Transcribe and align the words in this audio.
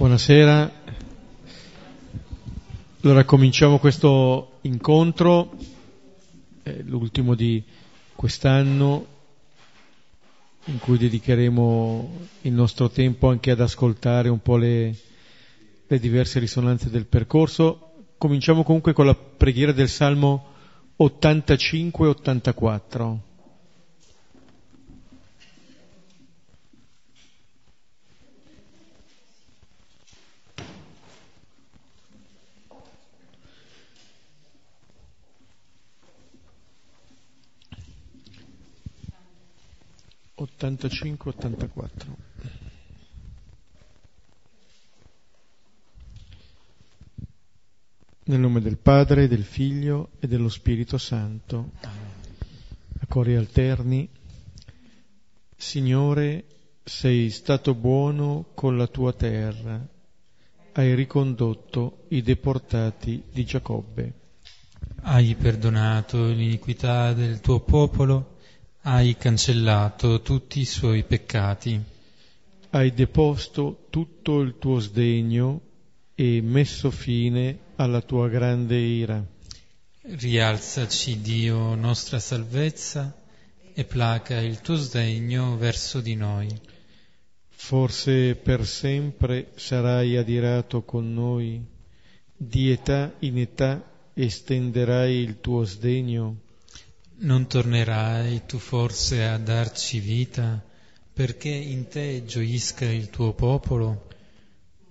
Buonasera. 0.00 0.72
Allora 3.02 3.24
cominciamo 3.26 3.78
questo 3.78 4.60
incontro, 4.62 5.54
eh, 6.62 6.82
l'ultimo 6.84 7.34
di 7.34 7.62
quest'anno, 8.14 9.06
in 10.64 10.78
cui 10.78 10.96
dedicheremo 10.96 12.16
il 12.40 12.52
nostro 12.52 12.88
tempo 12.88 13.28
anche 13.28 13.50
ad 13.50 13.60
ascoltare 13.60 14.30
un 14.30 14.40
po' 14.40 14.56
le, 14.56 14.96
le 15.86 15.98
diverse 15.98 16.38
risonanze 16.38 16.88
del 16.88 17.04
percorso. 17.04 17.92
Cominciamo 18.16 18.62
comunque 18.62 18.94
con 18.94 19.04
la 19.04 19.14
preghiera 19.14 19.72
del 19.72 19.90
Salmo 19.90 20.46
85-84. 20.98 23.18
Ottantacinque, 40.40 41.28
ottantaquattro. 41.28 42.16
Nel 48.24 48.40
nome 48.40 48.62
del 48.62 48.78
Padre, 48.78 49.28
del 49.28 49.44
Figlio 49.44 50.12
e 50.18 50.26
dello 50.26 50.48
Spirito 50.48 50.96
Santo. 50.96 51.72
A 51.82 53.06
cori 53.06 53.36
alterni. 53.36 54.08
Signore, 55.54 56.44
sei 56.84 57.28
stato 57.28 57.74
buono 57.74 58.46
con 58.54 58.78
la 58.78 58.86
tua 58.86 59.12
terra, 59.12 59.86
hai 60.72 60.94
ricondotto 60.94 62.04
i 62.08 62.22
deportati 62.22 63.24
di 63.30 63.44
Giacobbe. 63.44 64.14
Hai 65.02 65.34
perdonato 65.34 66.28
l'iniquità 66.28 67.12
del 67.12 67.40
tuo 67.40 67.60
popolo, 67.60 68.38
hai 68.82 69.16
cancellato 69.16 70.22
tutti 70.22 70.60
i 70.60 70.64
suoi 70.64 71.04
peccati. 71.04 71.78
Hai 72.70 72.94
deposto 72.94 73.86
tutto 73.90 74.40
il 74.40 74.56
tuo 74.58 74.78
sdegno 74.78 75.60
e 76.14 76.40
messo 76.40 76.90
fine 76.90 77.58
alla 77.76 78.00
tua 78.00 78.28
grande 78.28 78.78
ira. 78.78 79.22
Rialzaci, 80.02 81.20
Dio, 81.20 81.74
nostra 81.74 82.18
salvezza, 82.18 83.14
e 83.74 83.84
placa 83.84 84.40
il 84.40 84.60
tuo 84.60 84.76
sdegno 84.76 85.56
verso 85.56 86.00
di 86.00 86.14
noi. 86.14 86.48
Forse 87.48 88.34
per 88.34 88.66
sempre 88.66 89.52
sarai 89.56 90.16
adirato 90.16 90.82
con 90.82 91.12
noi, 91.12 91.62
di 92.34 92.70
età 92.70 93.14
in 93.18 93.38
età 93.38 93.84
estenderai 94.14 95.16
il 95.16 95.40
tuo 95.40 95.64
sdegno. 95.64 96.48
Non 97.22 97.46
tornerai 97.46 98.46
tu 98.46 98.56
forse 98.56 99.26
a 99.26 99.36
darci 99.36 100.00
vita, 100.00 100.64
perché 101.12 101.50
in 101.50 101.86
te 101.86 102.24
gioisca 102.24 102.86
il 102.86 103.10
tuo 103.10 103.34
popolo? 103.34 104.06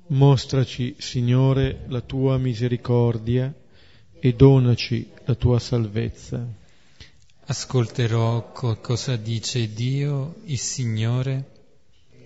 Mostraci, 0.09 0.95
Signore, 0.99 1.86
la 1.88 2.02
tua 2.02 2.38
misericordia 2.38 3.52
e 4.19 4.33
donaci 4.33 5.09
la 5.25 5.33
tua 5.33 5.58
salvezza. 5.58 6.45
Ascolterò 7.45 8.52
co- 8.52 8.77
cosa 8.77 9.16
dice 9.16 9.73
Dio, 9.73 10.36
il 10.43 10.59
Signore. 10.59 11.49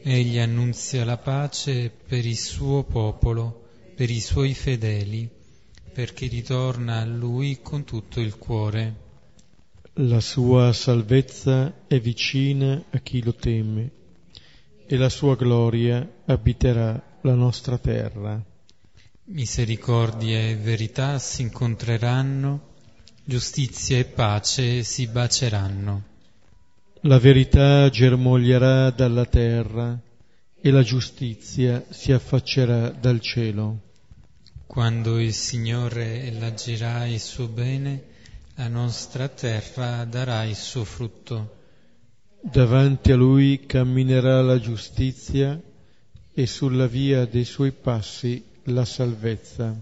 Egli 0.01 0.38
annunzia 0.38 1.05
la 1.05 1.17
pace 1.17 1.89
per 1.89 2.25
il 2.25 2.38
suo 2.38 2.83
popolo, 2.83 3.69
per 3.95 4.09
i 4.09 4.19
suoi 4.19 4.53
fedeli, 4.53 5.29
perché 5.93 6.27
ritorna 6.27 6.99
a 6.99 7.05
Lui 7.05 7.59
con 7.61 7.85
tutto 7.85 8.19
il 8.19 8.38
cuore. 8.38 9.03
La 9.97 10.21
sua 10.21 10.73
salvezza 10.73 11.85
è 11.85 11.99
vicina 11.99 12.83
a 12.89 12.97
chi 12.97 13.21
lo 13.21 13.35
teme 13.35 13.91
e 14.87 14.97
la 14.97 15.07
sua 15.07 15.35
gloria 15.35 16.23
abiterà 16.25 17.19
la 17.21 17.35
nostra 17.35 17.77
terra. 17.77 18.43
Misericordia 19.25 20.49
e 20.49 20.55
verità 20.55 21.19
si 21.19 21.43
incontreranno, 21.43 22.69
giustizia 23.23 23.99
e 23.99 24.05
pace 24.05 24.81
si 24.81 25.05
baceranno. 25.05 26.03
La 27.01 27.19
verità 27.19 27.87
germoglierà 27.91 28.89
dalla 28.89 29.25
terra 29.25 29.95
e 30.59 30.71
la 30.71 30.81
giustizia 30.81 31.85
si 31.91 32.11
affaccerà 32.11 32.89
dal 32.89 33.19
cielo. 33.19 33.79
Quando 34.65 35.19
il 35.19 35.33
Signore 35.33 36.23
elargirà 36.23 37.05
il 37.05 37.19
suo 37.19 37.47
bene, 37.47 38.11
la 38.56 38.68
nostra 38.68 39.28
terra 39.28 40.06
darà 40.06 40.44
il 40.44 40.56
suo 40.56 40.84
frutto. 40.84 41.62
Davanti 42.41 43.12
a 43.12 43.16
lui 43.16 43.66
camminerà 43.66 44.41
la 44.41 44.59
giustizia 44.59 45.59
e 46.34 46.46
sulla 46.46 46.88
via 46.88 47.25
dei 47.25 47.46
suoi 47.46 47.72
passi 47.72 48.44
la 48.66 48.86
salvezza. 48.86 49.81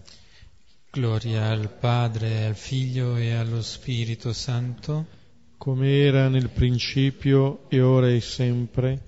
Gloria 0.92 1.48
al 1.48 1.70
Padre, 1.70 2.46
al 2.46 2.56
Figlio 2.56 3.16
e 3.16 3.32
allo 3.32 3.62
Spirito 3.62 4.34
Santo, 4.34 5.08
come 5.58 6.00
era 6.00 6.28
nel 6.28 6.50
principio 6.50 7.70
e 7.70 7.82
ora 7.82 8.10
e 8.10 8.20
sempre, 8.20 9.02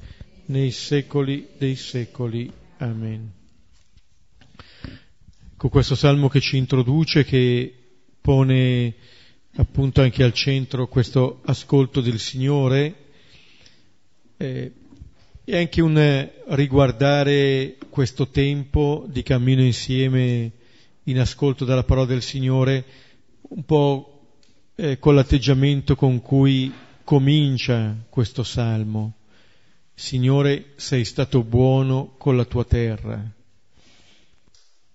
nei 0.45 0.71
secoli 0.71 1.49
dei 1.57 1.75
secoli. 1.75 2.51
Amen. 2.77 3.31
Con 5.55 5.69
questo 5.69 5.95
salmo 5.95 6.27
che 6.27 6.41
ci 6.41 6.57
introduce, 6.57 7.23
che 7.23 7.73
pone 8.19 8.95
appunto 9.55 10.01
anche 10.01 10.23
al 10.23 10.33
centro 10.33 10.87
questo 10.87 11.41
ascolto 11.45 12.01
del 12.01 12.19
Signore, 12.19 12.95
eh, 14.37 14.71
e 15.45 15.57
anche 15.57 15.81
un 15.81 16.29
riguardare 16.47 17.77
questo 17.89 18.29
tempo 18.29 19.05
di 19.07 19.23
cammino 19.23 19.61
insieme 19.61 20.51
in 21.03 21.19
ascolto 21.19 21.65
della 21.65 21.83
parola 21.83 22.07
del 22.07 22.21
Signore, 22.21 22.85
un 23.41 23.63
po' 23.65 24.13
eh, 24.75 24.97
con 24.99 25.15
l'atteggiamento 25.15 25.95
con 25.95 26.21
cui 26.21 26.71
comincia 27.03 27.95
questo 28.09 28.43
salmo. 28.43 29.15
Signore, 29.93 30.71
sei 30.77 31.03
stato 31.03 31.43
buono 31.43 32.15
con 32.17 32.37
la 32.37 32.45
tua 32.45 32.63
terra. 32.63 33.31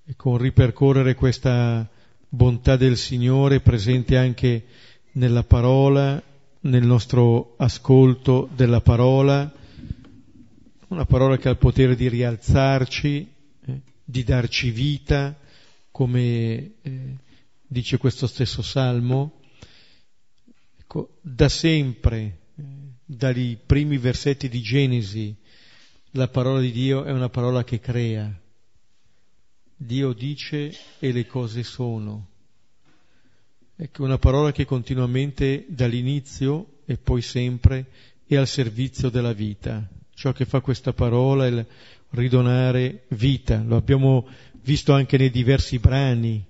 E 0.05 0.17
con 0.17 0.39
ripercorrere 0.39 1.15
questa 1.15 1.87
bontà 2.29 2.77
del 2.77 2.97
Signore 2.97 3.61
presente 3.61 4.17
anche 4.17 4.65
nella 5.13 5.43
parola, 5.43 6.23
nel 6.61 6.85
nostro 6.85 7.55
ascolto 7.57 8.49
della 8.55 8.81
parola, 8.81 9.51
una 10.89 11.05
parola 11.05 11.37
che 11.37 11.49
ha 11.49 11.53
il 11.53 11.59
potere 11.59 11.95
di 11.95 12.09
rialzarci, 12.09 13.29
eh, 13.67 13.81
di 14.05 14.25
darci 14.25 14.71
vita, 14.71 15.39
come 15.91 16.73
eh, 16.83 17.17
dice 17.67 17.99
questo 17.99 18.27
stesso 18.27 18.63
salmo. 18.63 19.41
Ecco, 20.79 21.19
da 21.21 21.49
sempre, 21.49 22.39
eh, 22.57 22.63
dai 23.05 23.59
primi 23.65 23.99
versetti 23.99 24.49
di 24.49 24.61
Genesi, 24.61 25.35
la 26.13 26.29
parola 26.29 26.61
di 26.61 26.73
Dio 26.73 27.05
è 27.05 27.13
una 27.13 27.29
parola 27.29 27.65
che 27.65 27.81
crea. 27.81 28.33
Dio 29.79 30.13
dice 30.13 30.77
e 30.99 31.13
le 31.13 31.27
cose 31.27 31.63
sono. 31.63 32.27
Ecco, 33.77 34.05
una 34.05 34.19
parola 34.19 34.53
che 34.53 34.65
continuamente 34.65 35.65
dall'inizio 35.69 36.81
e 36.85 36.99
poi 36.99 37.23
sempre 37.23 37.87
è 38.27 38.37
al 38.37 38.47
servizio 38.47 39.09
della 39.09 39.33
vita 39.33 39.89
ciò 40.19 40.33
che 40.33 40.47
fa 40.47 40.61
questa 40.61 40.93
parola 40.93 41.47
è 41.47 41.49
il 41.49 41.65
ridonare 42.11 43.05
vita. 43.11 43.63
Lo 43.63 43.77
abbiamo 43.77 44.27
visto 44.63 44.93
anche 44.93 45.17
nei 45.17 45.31
diversi 45.31 45.79
brani, 45.79 46.45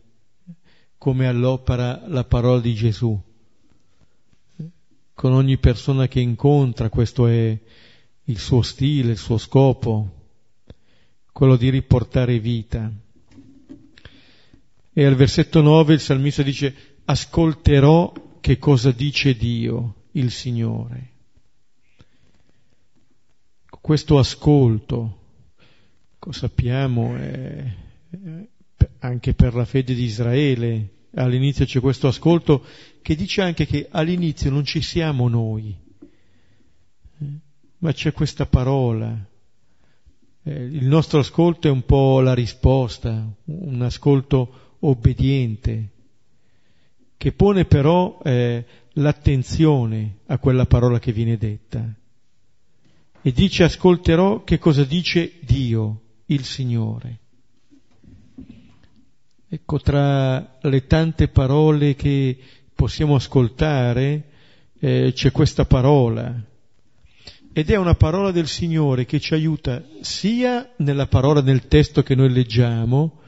come 0.97 1.27
all'opera 1.27 2.03
la 2.07 2.25
parola 2.25 2.61
di 2.61 2.73
Gesù. 2.73 3.21
Con 5.13 5.33
ogni 5.33 5.59
persona 5.59 6.09
che 6.09 6.21
incontra, 6.21 6.89
questo 6.89 7.27
è 7.27 7.59
il 8.25 8.39
suo 8.39 8.63
stile, 8.63 9.13
il 9.13 9.19
suo 9.19 9.37
scopo, 9.37 10.31
quello 11.31 11.57
di 11.57 11.69
riportare 11.69 12.39
vita. 12.39 12.91
E 14.99 15.05
al 15.05 15.15
versetto 15.15 15.61
9 15.61 15.95
il 15.95 16.01
salmista 16.01 16.43
dice, 16.43 16.75
ascolterò 17.05 18.41
che 18.41 18.59
cosa 18.59 18.91
dice 18.91 19.37
Dio, 19.37 20.07
il 20.15 20.33
Signore. 20.33 21.13
Questo 23.81 24.19
ascolto, 24.19 25.19
sappiamo, 26.31 27.15
è, 27.15 27.77
anche 28.99 29.35
per 29.35 29.55
la 29.55 29.65
fede 29.65 29.95
di 29.95 30.03
Israele, 30.03 30.89
all'inizio 31.15 31.65
c'è 31.65 31.79
questo 31.79 32.09
ascolto 32.09 32.65
che 33.01 33.15
dice 33.15 33.43
anche 33.43 33.67
che 33.67 33.87
all'inizio 33.89 34.51
non 34.51 34.65
ci 34.65 34.83
siamo 34.83 35.29
noi, 35.29 35.77
ma 37.79 37.93
c'è 37.93 38.13
questa 38.13 38.47
parola, 38.47 39.17
eh, 40.43 40.65
il 40.65 40.87
nostro 40.87 41.21
ascolto 41.21 41.69
è 41.69 41.71
un 41.71 41.85
po' 41.85 42.19
la 42.19 42.35
risposta, 42.35 43.33
un 43.45 43.83
ascolto 43.83 44.67
obbediente, 44.81 45.89
che 47.17 47.33
pone 47.33 47.65
però 47.65 48.19
eh, 48.23 48.65
l'attenzione 48.95 50.19
a 50.27 50.39
quella 50.39 50.67
parola 50.67 50.99
che 50.99 51.13
viene 51.13 51.37
detta. 51.37 51.85
E 53.21 53.33
dice 53.33 53.65
ascolterò 53.65 54.45
che 54.45 54.59
cosa 54.59 54.85
dice 54.85 55.33
Dio, 55.41 56.01
il 56.27 56.45
Signore. 56.45 57.19
Ecco, 59.49 59.81
tra 59.81 60.59
le 60.61 60.87
tante 60.87 61.29
parole 61.29 61.95
che 61.95 62.39
possiamo 62.75 63.15
ascoltare 63.15 64.25
eh, 64.79 65.13
c'è 65.15 65.33
questa 65.33 65.65
parola. 65.65 66.41
Ed 67.53 67.71
è 67.71 67.77
una 67.77 67.95
parola 67.95 68.31
del 68.31 68.47
Signore 68.47 69.05
che 69.05 69.19
ci 69.19 69.35
aiuta 69.35 69.83
sia 70.01 70.71
nella 70.77 71.07
parola 71.07 71.41
nel 71.41 71.67
testo 71.67 72.03
che 72.03 72.15
noi 72.15 72.31
leggiamo, 72.31 73.21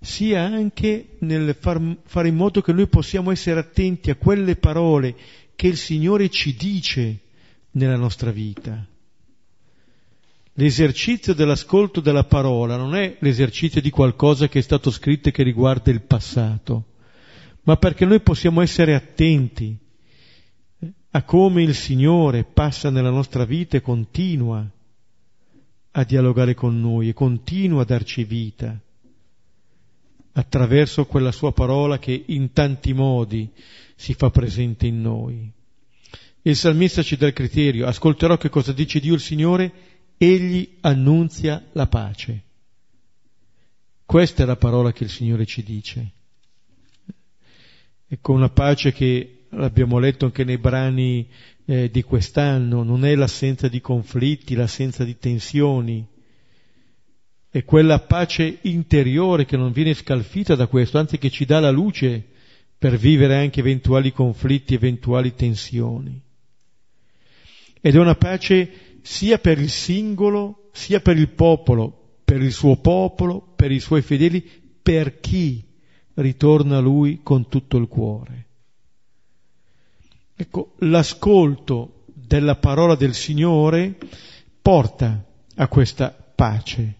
sia 0.00 0.42
anche 0.42 1.16
nel 1.20 1.54
far, 1.58 1.78
fare 2.04 2.28
in 2.28 2.36
modo 2.36 2.62
che 2.62 2.72
noi 2.72 2.86
possiamo 2.86 3.30
essere 3.30 3.60
attenti 3.60 4.10
a 4.10 4.16
quelle 4.16 4.56
parole 4.56 5.14
che 5.54 5.66
il 5.66 5.76
Signore 5.76 6.30
ci 6.30 6.54
dice 6.54 7.18
nella 7.72 7.96
nostra 7.96 8.30
vita. 8.30 8.86
L'esercizio 10.54 11.34
dell'ascolto 11.34 12.00
della 12.00 12.24
parola 12.24 12.76
non 12.76 12.94
è 12.94 13.16
l'esercizio 13.20 13.80
di 13.80 13.90
qualcosa 13.90 14.48
che 14.48 14.58
è 14.58 14.62
stato 14.62 14.90
scritto 14.90 15.28
e 15.28 15.32
che 15.32 15.42
riguarda 15.42 15.90
il 15.90 16.00
passato, 16.00 16.84
ma 17.64 17.76
perché 17.76 18.06
noi 18.06 18.20
possiamo 18.20 18.62
essere 18.62 18.94
attenti 18.94 19.76
a 21.12 21.22
come 21.24 21.62
il 21.62 21.74
Signore 21.74 22.44
passa 22.44 22.88
nella 22.88 23.10
nostra 23.10 23.44
vita 23.44 23.76
e 23.76 23.82
continua 23.82 24.66
a 25.92 26.04
dialogare 26.04 26.54
con 26.54 26.80
noi 26.80 27.10
e 27.10 27.12
continua 27.12 27.82
a 27.82 27.84
darci 27.84 28.24
vita 28.24 28.80
attraverso 30.32 31.06
quella 31.06 31.32
sua 31.32 31.52
parola 31.52 31.98
che 31.98 32.24
in 32.26 32.52
tanti 32.52 32.92
modi 32.92 33.50
si 33.94 34.14
fa 34.14 34.30
presente 34.30 34.86
in 34.86 35.00
noi. 35.00 35.50
Il 36.42 36.56
salmista 36.56 37.02
ci 37.02 37.16
dà 37.16 37.26
il 37.26 37.32
criterio, 37.32 37.86
ascolterò 37.86 38.36
che 38.36 38.48
cosa 38.48 38.72
dice 38.72 39.00
Dio 39.00 39.14
il 39.14 39.20
Signore 39.20 39.72
egli 40.16 40.76
annunzia 40.80 41.64
la 41.72 41.86
pace. 41.86 42.42
Questa 44.04 44.42
è 44.42 44.46
la 44.46 44.56
parola 44.56 44.92
che 44.92 45.04
il 45.04 45.10
Signore 45.10 45.46
ci 45.46 45.62
dice. 45.62 46.12
Ecco 48.08 48.32
una 48.32 48.48
pace 48.48 48.92
che 48.92 49.46
l'abbiamo 49.50 49.98
letto 49.98 50.24
anche 50.24 50.44
nei 50.44 50.58
brani 50.58 51.28
eh, 51.64 51.90
di 51.90 52.02
quest'anno, 52.02 52.82
non 52.82 53.04
è 53.04 53.14
l'assenza 53.14 53.68
di 53.68 53.80
conflitti, 53.80 54.54
l'assenza 54.54 55.04
di 55.04 55.16
tensioni, 55.16 56.06
è 57.50 57.64
quella 57.64 57.98
pace 57.98 58.58
interiore 58.62 59.44
che 59.44 59.56
non 59.56 59.72
viene 59.72 59.92
scalfita 59.92 60.54
da 60.54 60.68
questo, 60.68 60.98
anzi 60.98 61.18
che 61.18 61.30
ci 61.30 61.44
dà 61.44 61.58
la 61.58 61.70
luce 61.70 62.24
per 62.78 62.96
vivere 62.96 63.36
anche 63.36 63.58
eventuali 63.58 64.12
conflitti, 64.12 64.74
eventuali 64.74 65.34
tensioni. 65.34 66.18
Ed 67.80 67.94
è 67.94 67.98
una 67.98 68.14
pace 68.14 68.98
sia 69.02 69.38
per 69.38 69.58
il 69.58 69.68
singolo, 69.68 70.70
sia 70.72 71.00
per 71.00 71.16
il 71.16 71.28
popolo, 71.28 72.18
per 72.24 72.40
il 72.40 72.52
suo 72.52 72.76
popolo, 72.76 73.52
per 73.56 73.72
i 73.72 73.80
suoi 73.80 74.02
fedeli, 74.02 74.40
per 74.80 75.18
chi 75.18 75.64
ritorna 76.14 76.76
a 76.76 76.80
lui 76.80 77.20
con 77.22 77.48
tutto 77.48 77.76
il 77.78 77.88
cuore. 77.88 78.46
Ecco, 80.36 80.74
l'ascolto 80.78 82.04
della 82.06 82.56
parola 82.56 82.94
del 82.94 83.14
Signore 83.14 83.98
porta 84.62 85.24
a 85.56 85.68
questa 85.68 86.10
pace. 86.10 86.98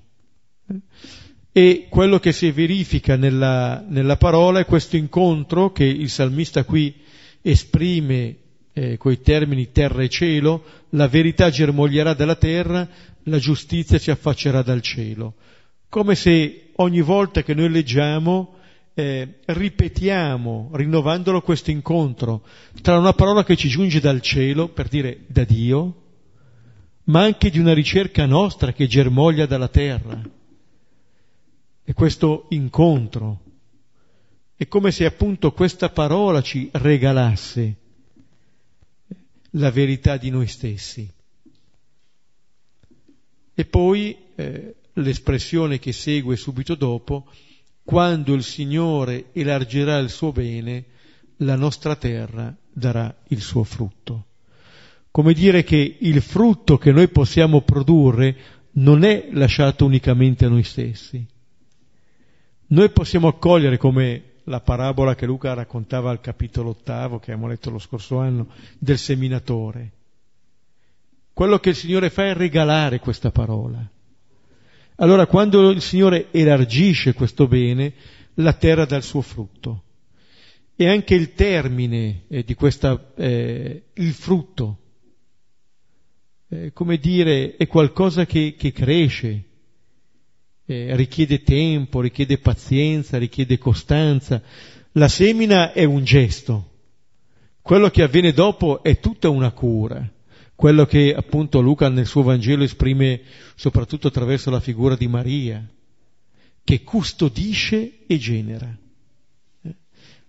E 1.53 1.87
quello 1.89 2.19
che 2.19 2.33
si 2.33 2.51
verifica 2.51 3.17
nella, 3.17 3.85
nella 3.87 4.17
parola 4.17 4.61
è 4.61 4.65
questo 4.65 4.97
incontro 4.97 5.73
che 5.73 5.85
il 5.85 6.09
salmista 6.09 6.65
qui 6.65 6.95
esprime 7.43 8.37
eh, 8.73 8.97
coi 8.97 9.21
termini 9.21 9.73
terra 9.73 10.03
e 10.03 10.09
cielo, 10.09 10.63
la 10.91 11.09
verità 11.09 11.51
germoglierà 11.51 12.15
dalla 12.15 12.37
terra, 12.37 12.89
la 13.25 13.39
giustizia 13.39 13.99
si 13.99 14.11
affaccerà 14.11 14.63
dal 14.63 14.81
cielo. 14.81 15.35
Come 15.89 16.15
se 16.15 16.71
ogni 16.77 17.01
volta 17.01 17.43
che 17.43 17.55
noi 17.55 17.69
leggiamo 17.69 18.55
eh, 18.95 19.41
ripetiamo, 19.45 20.71
rinnovandolo 20.73 21.41
questo 21.43 21.71
incontro 21.71 22.43
tra 22.81 22.99
una 22.99 23.13
parola 23.13 23.45
che 23.45 23.57
ci 23.57 23.69
giunge 23.69 24.01
dal 24.01 24.21
cielo, 24.21 24.69
per 24.69 24.89
dire 24.89 25.21
da 25.27 25.45
Dio, 25.45 25.95
ma 27.05 27.23
anche 27.23 27.51
di 27.51 27.59
una 27.59 27.75
ricerca 27.75 28.25
nostra 28.27 28.73
che 28.73 28.87
germoglia 28.87 29.47
dalla 29.47 29.69
terra. 29.69 30.21
E 31.85 31.93
questo 31.93 32.47
incontro 32.50 33.41
è 34.55 34.69
come 34.69 34.91
se 34.91 35.06
appunto 35.06 35.53
questa 35.53 35.88
parola 35.88 36.43
ci 36.43 36.69
regalasse 36.73 37.77
la 39.53 39.71
verità 39.71 40.17
di 40.17 40.31
noi 40.31 40.47
stessi. 40.47 41.11
E 43.55 43.65
poi 43.65 44.17
eh, 44.35 44.75
l'espressione 44.94 45.79
che 45.79 45.93
segue 45.93 46.37
subito 46.37 46.75
dopo, 46.75 47.27
quando 47.83 48.35
il 48.35 48.43
Signore 48.43 49.31
elargirà 49.33 49.99
il 49.99 50.11
suo 50.11 50.33
bene, 50.33 50.85
la 51.38 51.56
nostra 51.56 51.97
terra 51.97 52.55
darà 52.73 53.15
il 53.29 53.41
suo 53.41 53.65
frutto. 53.65 54.26
Come 55.11 55.33
dire 55.33 55.65
che 55.65 55.97
il 55.99 56.21
frutto 56.23 56.79
che 56.79 56.93
noi 56.93 57.09
possiamo 57.09 57.62
produrre 57.62 58.37
non 58.73 59.03
è 59.03 59.29
lasciato 59.33 59.85
unicamente 59.85 60.44
a 60.44 60.49
noi 60.49 60.62
stessi. 60.62 61.26
Noi 62.73 62.91
possiamo 62.91 63.27
accogliere 63.27 63.79
come 63.79 64.35
la 64.45 64.61
parabola 64.61 65.17
che 65.17 65.27
Luca 65.27 65.55
raccontava 65.55 66.11
al 66.11 66.21
capitolo 66.21 66.71
ottavo, 66.71 67.19
che 67.19 67.33
abbiamo 67.33 67.49
letto 67.49 67.69
lo 67.71 67.81
scorso 67.81 68.19
anno, 68.19 68.49
del 68.79 68.97
seminatore. 68.97 69.91
Quello 71.33 71.59
che 71.59 71.71
il 71.71 71.75
Signore 71.75 72.11
fa 72.11 72.27
è 72.27 72.35
regalare 72.35 73.01
questa 73.01 73.33
parola. 73.33 73.85
Allora 74.97 75.27
quando 75.27 75.71
il 75.71 75.81
Signore 75.81 76.29
elargisce 76.31 77.13
questo 77.13 77.49
bene, 77.49 77.93
la 78.35 78.53
terra 78.53 78.85
dà 78.85 78.97
il 78.97 79.03
suo 79.03 79.21
frutto. 79.21 79.83
E 80.77 80.89
anche 80.89 81.17
il 81.17 81.33
termine 81.33 82.23
eh, 82.29 82.45
di 82.45 82.55
questa, 82.55 83.13
eh, 83.17 83.83
il 83.95 84.13
frutto, 84.13 84.79
eh, 86.49 86.73
come 86.73 86.99
dire, 86.99 87.57
è 87.57 87.67
qualcosa 87.67 88.27
che, 88.27 88.55
che 88.57 88.71
cresce, 88.71 89.50
eh, 90.71 90.95
richiede 90.95 91.43
tempo, 91.43 92.00
richiede 92.00 92.39
pazienza, 92.39 93.19
richiede 93.19 93.59
costanza. 93.59 94.41
La 94.93 95.09
semina 95.09 95.73
è 95.73 95.83
un 95.83 96.05
gesto, 96.05 96.71
quello 97.61 97.91
che 97.91 98.03
avviene 98.03 98.33
dopo 98.33 98.83
è 98.83 99.00
tutta 99.00 99.29
una 99.29 99.50
cura, 99.50 100.09
quello 100.55 100.87
che 100.87 101.12
appunto 101.12 101.61
Luca 101.61 101.89
nel 101.89 102.07
suo 102.07 102.23
Vangelo 102.23 102.62
esprime 102.62 103.21
soprattutto 103.57 104.09
attraverso 104.09 104.50
la 104.50 104.61
figura 104.61 104.95
di 104.95 105.09
Maria, 105.09 105.65
che 106.62 106.83
custodisce 106.85 108.07
e 108.07 108.19
genera. 108.19 108.73
Eh, 109.62 109.75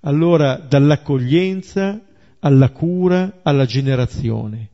allora 0.02 0.56
dall'accoglienza 0.56 2.02
alla 2.40 2.70
cura 2.72 3.42
alla 3.44 3.66
generazione. 3.66 4.70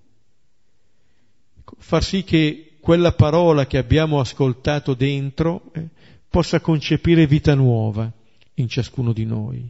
Ecco, 1.60 1.76
far 1.78 2.04
sì 2.04 2.24
che 2.24 2.67
quella 2.88 3.12
parola 3.12 3.68
che 3.68 3.78
abbiamo 3.78 4.22
ascoltato 4.22 4.94
dentro 4.94 5.64
eh, 5.74 5.88
possa 6.30 6.62
concepire 6.62 7.28
vita 7.28 7.54
nuova 7.54 8.10
in 8.54 8.70
ciascuno 8.70 9.12
di 9.12 9.26
noi. 9.26 9.70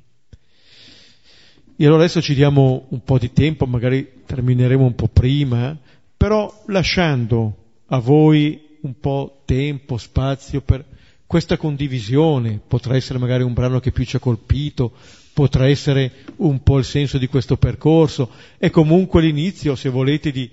E 1.75 1.83
allora 1.83 2.03
adesso 2.03 2.21
ci 2.21 2.35
diamo 2.35 2.85
un 2.89 3.03
po' 3.03 3.17
di 3.17 3.33
tempo, 3.33 3.65
magari 3.65 4.21
termineremo 4.23 4.85
un 4.85 4.93
po' 4.93 5.07
prima, 5.07 5.75
però 6.15 6.61
lasciando 6.67 7.55
a 7.87 7.97
voi 7.97 8.77
un 8.81 8.99
po' 8.99 9.41
tempo, 9.45 9.97
spazio 9.97 10.61
per 10.61 10.85
questa 11.25 11.57
condivisione, 11.57 12.61
potrà 12.67 12.95
essere 12.95 13.17
magari 13.17 13.41
un 13.41 13.53
brano 13.53 13.79
che 13.79 13.91
più 13.91 14.05
ci 14.05 14.17
ha 14.17 14.19
colpito, 14.19 14.91
potrà 15.33 15.67
essere 15.67 16.11
un 16.35 16.61
po' 16.61 16.77
il 16.77 16.85
senso 16.85 17.17
di 17.17 17.25
questo 17.25 17.57
percorso, 17.57 18.29
è 18.59 18.69
comunque 18.69 19.23
l'inizio, 19.23 19.75
se 19.75 19.89
volete, 19.89 20.29
di 20.29 20.47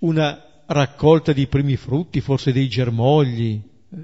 una 0.00 0.47
raccolta 0.68 1.32
di 1.32 1.46
primi 1.46 1.76
frutti, 1.76 2.20
forse 2.20 2.52
dei 2.52 2.68
germogli, 2.68 3.60
eh, 3.90 3.96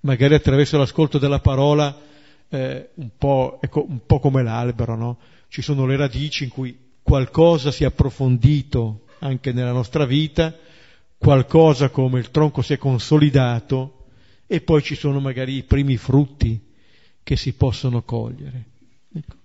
magari 0.00 0.34
attraverso 0.34 0.78
l'ascolto 0.78 1.18
della 1.18 1.40
parola, 1.40 1.98
eh, 2.48 2.90
un, 2.94 3.10
po', 3.16 3.58
ecco, 3.60 3.84
un 3.88 4.04
po' 4.04 4.20
come 4.20 4.42
l'albero, 4.42 4.96
no? 4.96 5.18
Ci 5.48 5.62
sono 5.62 5.86
le 5.86 5.96
radici 5.96 6.44
in 6.44 6.50
cui 6.50 6.76
qualcosa 7.02 7.70
si 7.70 7.84
è 7.84 7.86
approfondito 7.86 9.04
anche 9.20 9.52
nella 9.52 9.72
nostra 9.72 10.04
vita, 10.04 10.54
qualcosa 11.16 11.88
come 11.88 12.18
il 12.18 12.30
tronco 12.30 12.62
si 12.62 12.74
è 12.74 12.78
consolidato 12.78 14.06
e 14.46 14.60
poi 14.60 14.82
ci 14.82 14.94
sono 14.94 15.18
magari 15.18 15.56
i 15.56 15.62
primi 15.62 15.96
frutti 15.96 16.60
che 17.22 17.36
si 17.36 17.54
possono 17.54 18.02
cogliere. 18.02 18.64
Ecco. 19.14 19.36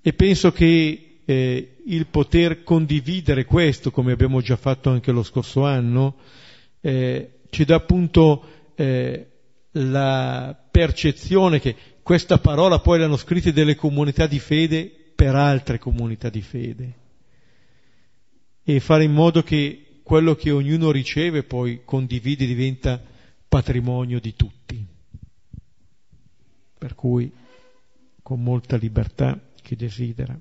E 0.00 0.12
penso 0.12 0.52
che 0.52 1.07
eh, 1.30 1.76
il 1.84 2.06
poter 2.06 2.62
condividere 2.62 3.44
questo, 3.44 3.90
come 3.90 4.12
abbiamo 4.12 4.40
già 4.40 4.56
fatto 4.56 4.88
anche 4.88 5.12
lo 5.12 5.22
scorso 5.22 5.66
anno, 5.66 6.16
eh, 6.80 7.40
ci 7.50 7.66
dà 7.66 7.74
appunto 7.74 8.42
eh, 8.74 9.26
la 9.72 10.58
percezione 10.70 11.60
che 11.60 11.76
questa 12.02 12.38
parola 12.38 12.78
poi 12.78 13.00
l'hanno 13.00 13.18
scritta 13.18 13.50
delle 13.50 13.74
comunità 13.74 14.26
di 14.26 14.38
fede 14.38 14.90
per 15.14 15.34
altre 15.34 15.78
comunità 15.78 16.30
di 16.30 16.40
fede 16.40 16.92
e 18.62 18.80
fare 18.80 19.04
in 19.04 19.12
modo 19.12 19.42
che 19.42 20.00
quello 20.02 20.34
che 20.34 20.50
ognuno 20.50 20.90
riceve 20.90 21.42
poi 21.42 21.82
condivide 21.84 22.46
diventa 22.46 23.02
patrimonio 23.46 24.18
di 24.18 24.34
tutti. 24.34 24.86
Per 26.78 26.94
cui 26.94 27.30
con 28.22 28.42
molta 28.42 28.76
libertà 28.76 29.38
chi 29.60 29.76
desidera. 29.76 30.38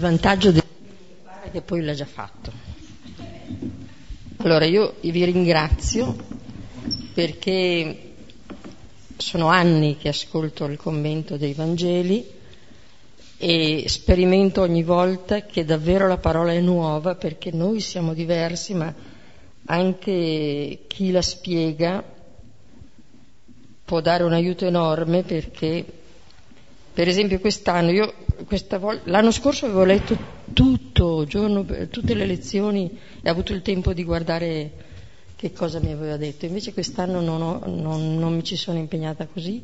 Vantaggio 0.00 0.50
di 0.50 0.60
fare 1.22 1.50
che 1.52 1.60
poi 1.60 1.82
l'ha 1.82 1.94
già 1.94 2.06
fatto. 2.06 2.50
Allora 4.38 4.64
io 4.64 4.94
vi 5.02 5.24
ringrazio 5.24 6.16
perché 7.12 8.12
sono 9.18 9.48
anni 9.48 9.98
che 9.98 10.08
ascolto 10.08 10.64
il 10.64 10.78
commento 10.78 11.36
dei 11.36 11.52
Vangeli 11.52 12.26
e 13.36 13.84
sperimento 13.86 14.62
ogni 14.62 14.82
volta 14.82 15.42
che 15.42 15.64
davvero 15.64 16.08
la 16.08 16.16
parola 16.16 16.52
è 16.52 16.60
nuova 16.60 17.14
perché 17.14 17.50
noi 17.52 17.80
siamo 17.80 18.14
diversi, 18.14 18.72
ma 18.72 18.92
anche 19.66 20.84
chi 20.86 21.10
la 21.10 21.22
spiega 21.22 22.02
può 23.84 24.00
dare 24.00 24.22
un 24.22 24.32
aiuto 24.32 24.64
enorme 24.64 25.22
perché, 25.22 25.84
per 26.94 27.08
esempio, 27.08 27.40
quest'anno 27.40 27.90
io 27.90 28.14
volta, 28.78 29.10
l'anno 29.10 29.30
scorso 29.30 29.66
avevo 29.66 29.84
letto 29.84 30.16
tutto, 30.52 31.24
giorno, 31.24 31.64
tutte 31.88 32.14
le 32.14 32.26
lezioni 32.26 32.90
e 33.22 33.28
ho 33.28 33.32
avuto 33.32 33.52
il 33.52 33.62
tempo 33.62 33.92
di 33.92 34.04
guardare 34.04 34.72
che 35.36 35.52
cosa 35.52 35.80
mi 35.80 35.92
aveva 35.92 36.16
detto. 36.16 36.46
Invece 36.46 36.72
quest'anno 36.72 37.20
non, 37.20 37.40
ho, 37.40 37.62
non, 37.66 38.16
non 38.18 38.34
mi 38.34 38.44
ci 38.44 38.56
sono 38.56 38.78
impegnata 38.78 39.26
così, 39.26 39.62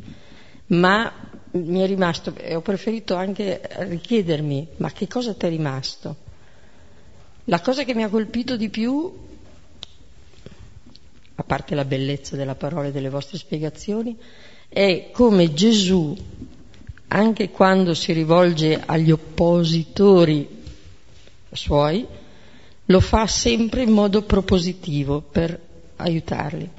ma 0.69 1.13
mi 1.53 1.81
è 1.81 1.87
rimasto, 1.87 2.35
e 2.37 2.55
ho 2.55 2.61
preferito 2.61 3.15
anche 3.15 3.61
richiedermi, 3.79 4.69
ma 4.77 4.91
che 4.93 5.07
cosa 5.07 5.35
ti 5.35 5.47
è 5.47 5.49
rimasto? 5.49 6.17
La 7.45 7.61
cosa 7.61 7.85
che 7.85 7.95
mi 7.95 8.03
ha 8.03 8.09
colpito 8.09 8.57
di 8.57 8.69
più, 8.69 9.13
a 11.35 11.43
parte 11.45 11.75
la 11.75 11.85
bellezza 11.85 12.37
della 12.37 12.55
parola 12.55 12.89
e 12.89 12.93
delle 12.93 13.11
vostre 13.11 13.39
spiegazioni, 13.39 14.17
è 14.69 15.11
come 15.13 15.53
Gesù 15.53 16.17
anche 17.09 17.51
quando 17.51 17.95
si 17.95 18.13
rivolge 18.13 18.83
agli 18.85 19.11
oppositori 19.11 20.63
suoi, 21.53 22.07
lo 22.87 23.01
fa 23.01 23.27
sempre 23.27 23.83
in 23.83 23.91
modo 23.91 24.23
propositivo 24.23 25.21
per 25.21 25.59
aiutarli, 25.97 26.71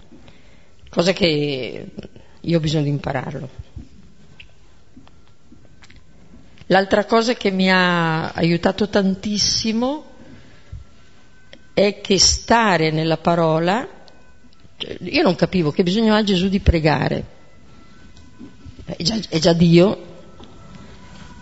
cosa 0.89 1.11
che 1.11 1.87
io 2.39 2.57
ho 2.57 2.61
bisogno 2.61 2.83
di 2.83 2.89
impararlo. 2.89 3.49
L'altra 6.67 7.05
cosa 7.05 7.33
che 7.33 7.49
mi 7.49 7.71
ha 7.71 8.31
aiutato 8.31 8.89
tantissimo 8.89 10.03
è 11.73 12.01
che 12.01 12.19
stare 12.19 12.91
nella 12.91 13.17
parola, 13.17 13.87
cioè, 14.77 14.97
io 15.01 15.23
non 15.23 15.35
capivo 15.35 15.71
che 15.71 15.83
bisogno 15.83 16.13
ha 16.13 16.23
Gesù 16.23 16.49
di 16.49 16.59
pregare, 16.59 17.25
è 18.85 19.01
già, 19.01 19.17
è 19.29 19.39
già 19.39 19.53
Dio, 19.53 20.16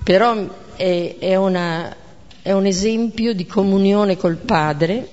però 0.05 0.75
è, 0.75 1.15
è, 1.17 1.35
una, 1.35 1.95
è 2.43 2.51
un 2.51 2.67
esempio 2.67 3.33
di 3.33 3.47
comunione 3.47 4.17
col 4.17 4.37
Padre 4.37 5.09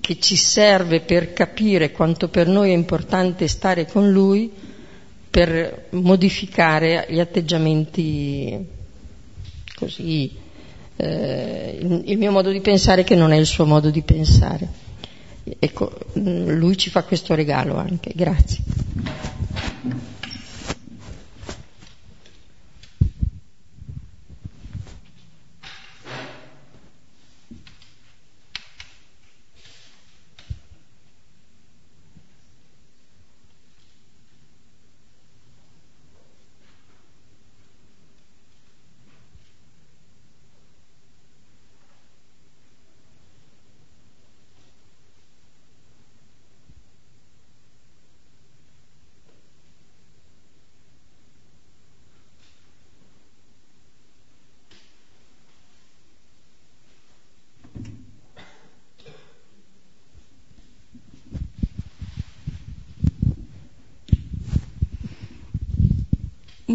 che 0.00 0.18
ci 0.18 0.34
serve 0.34 0.98
per 0.98 1.32
capire 1.32 1.92
quanto 1.92 2.26
per 2.26 2.48
noi 2.48 2.70
è 2.70 2.74
importante 2.74 3.46
stare 3.46 3.86
con 3.86 4.10
Lui, 4.10 4.50
per 5.30 5.90
modificare 5.90 7.06
gli 7.08 7.20
atteggiamenti 7.20 8.66
così, 9.76 10.32
eh, 10.96 11.78
il 12.04 12.18
mio 12.18 12.32
modo 12.32 12.50
di 12.50 12.60
pensare 12.60 13.04
che 13.04 13.14
non 13.14 13.30
è 13.30 13.36
il 13.36 13.46
suo 13.46 13.64
modo 13.64 13.90
di 13.90 14.02
pensare. 14.02 14.68
Ecco, 15.56 15.92
lui 16.14 16.76
ci 16.76 16.90
fa 16.90 17.04
questo 17.04 17.36
regalo 17.36 17.76
anche, 17.76 18.10
grazie. 18.12 18.58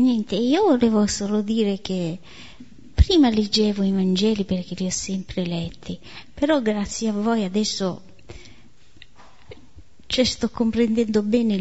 Niente, 0.07 0.35
io 0.35 0.63
volevo 0.63 1.05
solo 1.05 1.41
dire 1.41 1.81
che 1.81 2.17
prima 2.95 3.29
leggevo 3.29 3.83
i 3.83 3.91
Vangeli 3.91 4.45
perché 4.45 4.73
li 4.77 4.85
ho 4.85 4.89
sempre 4.89 5.45
letti, 5.45 5.99
però 6.33 6.61
grazie 6.61 7.09
a 7.09 7.11
voi 7.11 7.43
adesso 7.43 8.03
cioè, 10.05 10.23
sto 10.23 10.49
comprendendo 10.49 11.21
bene 11.23 11.57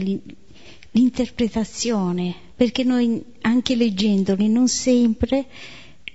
l'interpretazione, 0.93 2.37
perché 2.55 2.85
noi 2.85 3.21
anche 3.41 3.75
leggendoli 3.75 4.49
non 4.49 4.69
sempre 4.69 5.47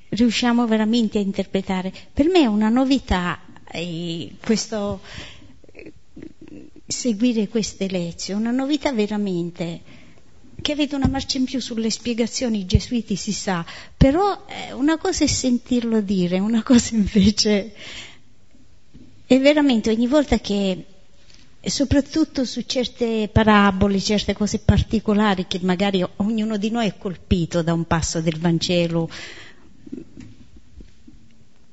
riusciamo 0.08 0.66
veramente 0.66 1.18
a 1.18 1.22
interpretare. 1.22 1.92
Per 2.14 2.30
me 2.30 2.44
è 2.44 2.46
una 2.46 2.70
novità 2.70 3.42
eh, 3.70 4.32
questo, 4.42 5.02
seguire 6.88 7.50
queste 7.50 7.90
lezioni, 7.90 8.40
una 8.40 8.52
novità 8.52 8.94
veramente 8.94 10.00
che 10.62 10.72
avete 10.74 10.96
una 10.96 11.08
marcia 11.08 11.38
in 11.38 11.46
più 11.46 11.60
sulle 11.60 11.90
spiegazioni, 11.90 12.60
i 12.60 12.66
gesuiti 12.66 13.16
si 13.16 13.32
sa, 13.32 13.66
però 13.98 14.46
eh, 14.48 14.72
una 14.74 14.98
cosa 14.98 15.24
è 15.24 15.28
sentirlo 15.28 16.02
dire, 16.02 16.40
una 16.40 16.62
cosa 16.64 16.96
invece 16.96 17.74
è 19.26 19.40
veramente 19.40 19.90
ogni 19.90 20.08
volta 20.08 20.40
che, 20.40 20.86
soprattutto 21.64 22.46
su 22.46 22.62
certe 22.62 23.30
parabole, 23.32 24.00
certe 24.00 24.34
cose 24.34 24.60
particolari 24.60 25.48
che 25.48 25.60
magari 25.62 26.06
ognuno 26.18 26.58
di 26.58 26.70
noi 26.70 26.88
è 26.88 26.98
colpito 26.98 27.64
da 27.64 27.74
un 27.74 27.86
passo 27.86 28.22
del 28.22 28.38
Vangelo, 28.38 29.10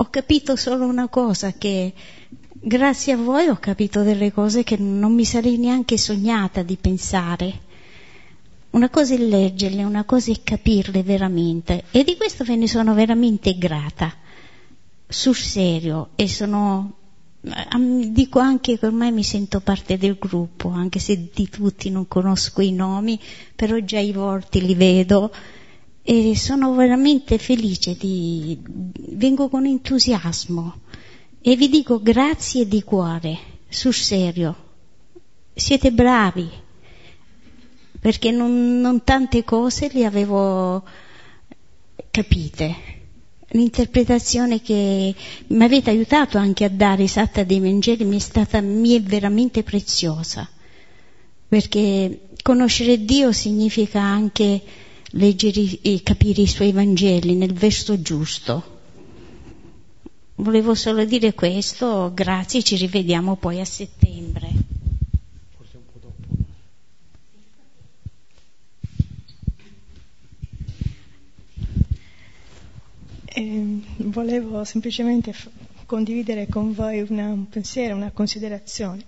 ho 0.01 0.11
capito 0.11 0.57
solo 0.57 0.87
una 0.87 1.09
cosa 1.09 1.53
che 1.53 1.93
grazie 2.53 3.13
a 3.15 3.17
voi 3.17 3.49
ho 3.49 3.57
capito 3.57 4.03
delle 4.03 4.33
cose 4.33 4.63
che 4.63 4.77
non 4.77 5.13
mi 5.13 5.25
sarei 5.25 5.59
neanche 5.59 5.99
sognata 5.99 6.63
di 6.63 6.77
pensare 6.77 7.67
una 8.71 8.91
cosa 8.91 9.15
è 9.15 9.19
leggerle, 9.19 9.83
una 9.83 10.05
cosa 10.05 10.31
è 10.31 10.37
capirle 10.43 11.03
veramente 11.03 11.85
e 11.91 12.05
di 12.05 12.17
questo 12.17 12.45
ve 12.45 12.57
ne 12.57 12.69
sono 12.69 12.95
veramente 12.95 13.57
grata. 13.57 14.15
sul 15.11 15.35
serio 15.35 16.11
e 16.17 16.29
sono 16.29 16.99
dico 18.11 18.41
anche 18.41 18.79
che 18.79 18.87
ormai 18.87 19.13
mi 19.13 19.23
sento 19.23 19.61
parte 19.61 19.97
del 19.97 20.19
gruppo, 20.19 20.69
anche 20.71 20.99
se 20.99 21.31
di 21.33 21.49
tutti 21.49 21.89
non 21.89 22.07
conosco 22.09 22.61
i 22.61 22.73
nomi, 22.73 23.19
però 23.55 23.79
già 23.79 24.01
i 24.01 24.13
volti 24.13 24.61
li 24.65 24.75
vedo 24.75 25.33
e 26.03 26.37
sono 26.37 26.75
veramente 26.75 27.39
felice 27.39 27.97
di 27.97 28.59
vengo 29.13 29.49
con 29.49 29.67
entusiasmo 29.67 30.81
e 31.41 31.57
vi 31.57 31.69
dico 31.69 32.01
grazie 32.01 32.67
di 32.67 32.83
cuore, 32.83 33.39
sul 33.69 33.95
serio. 33.95 34.67
Siete 35.55 35.93
bravi, 35.93 36.49
perché 38.01 38.31
non, 38.31 38.81
non 38.81 39.03
tante 39.05 39.45
cose 39.45 39.91
le 39.93 40.05
avevo 40.05 40.83
capite 42.11 42.75
l'interpretazione 43.53 44.61
che 44.61 45.15
mi 45.47 45.65
avete 45.65 45.91
aiutato 45.91 46.37
anche 46.37 46.65
a 46.65 46.69
dare 46.69 47.05
esatta 47.05 47.45
dei 47.45 47.61
Vangeli 47.61 48.05
mi 48.05 48.17
è 48.17 48.21
stata 48.21 48.61
mi 48.61 48.95
è 48.95 49.01
veramente 49.01 49.63
preziosa 49.63 50.49
perché 51.49 52.29
conoscere 52.43 53.05
Dio 53.05 53.33
significa 53.33 54.01
anche 54.01 54.63
leggere 55.13 55.79
e 55.81 56.03
capire 56.03 56.43
i 56.43 56.47
suoi 56.47 56.73
Vangeli 56.73 57.35
nel 57.35 57.55
verso 57.55 58.01
giusto. 58.03 58.77
Volevo 60.37 60.75
solo 60.75 61.05
dire 61.05 61.35
questo, 61.35 62.13
grazie, 62.15 62.63
ci 62.63 62.77
rivediamo 62.77 63.37
poi 63.37 63.61
a 63.61 63.65
settembre. 63.65 64.48
Eh, 73.39 73.81
volevo 73.99 74.65
semplicemente 74.65 75.33
f- 75.33 75.49
condividere 75.87 76.49
con 76.49 76.75
voi 76.75 77.07
una, 77.09 77.29
un 77.29 77.49
pensiero, 77.49 77.95
una 77.95 78.11
considerazione. 78.11 79.03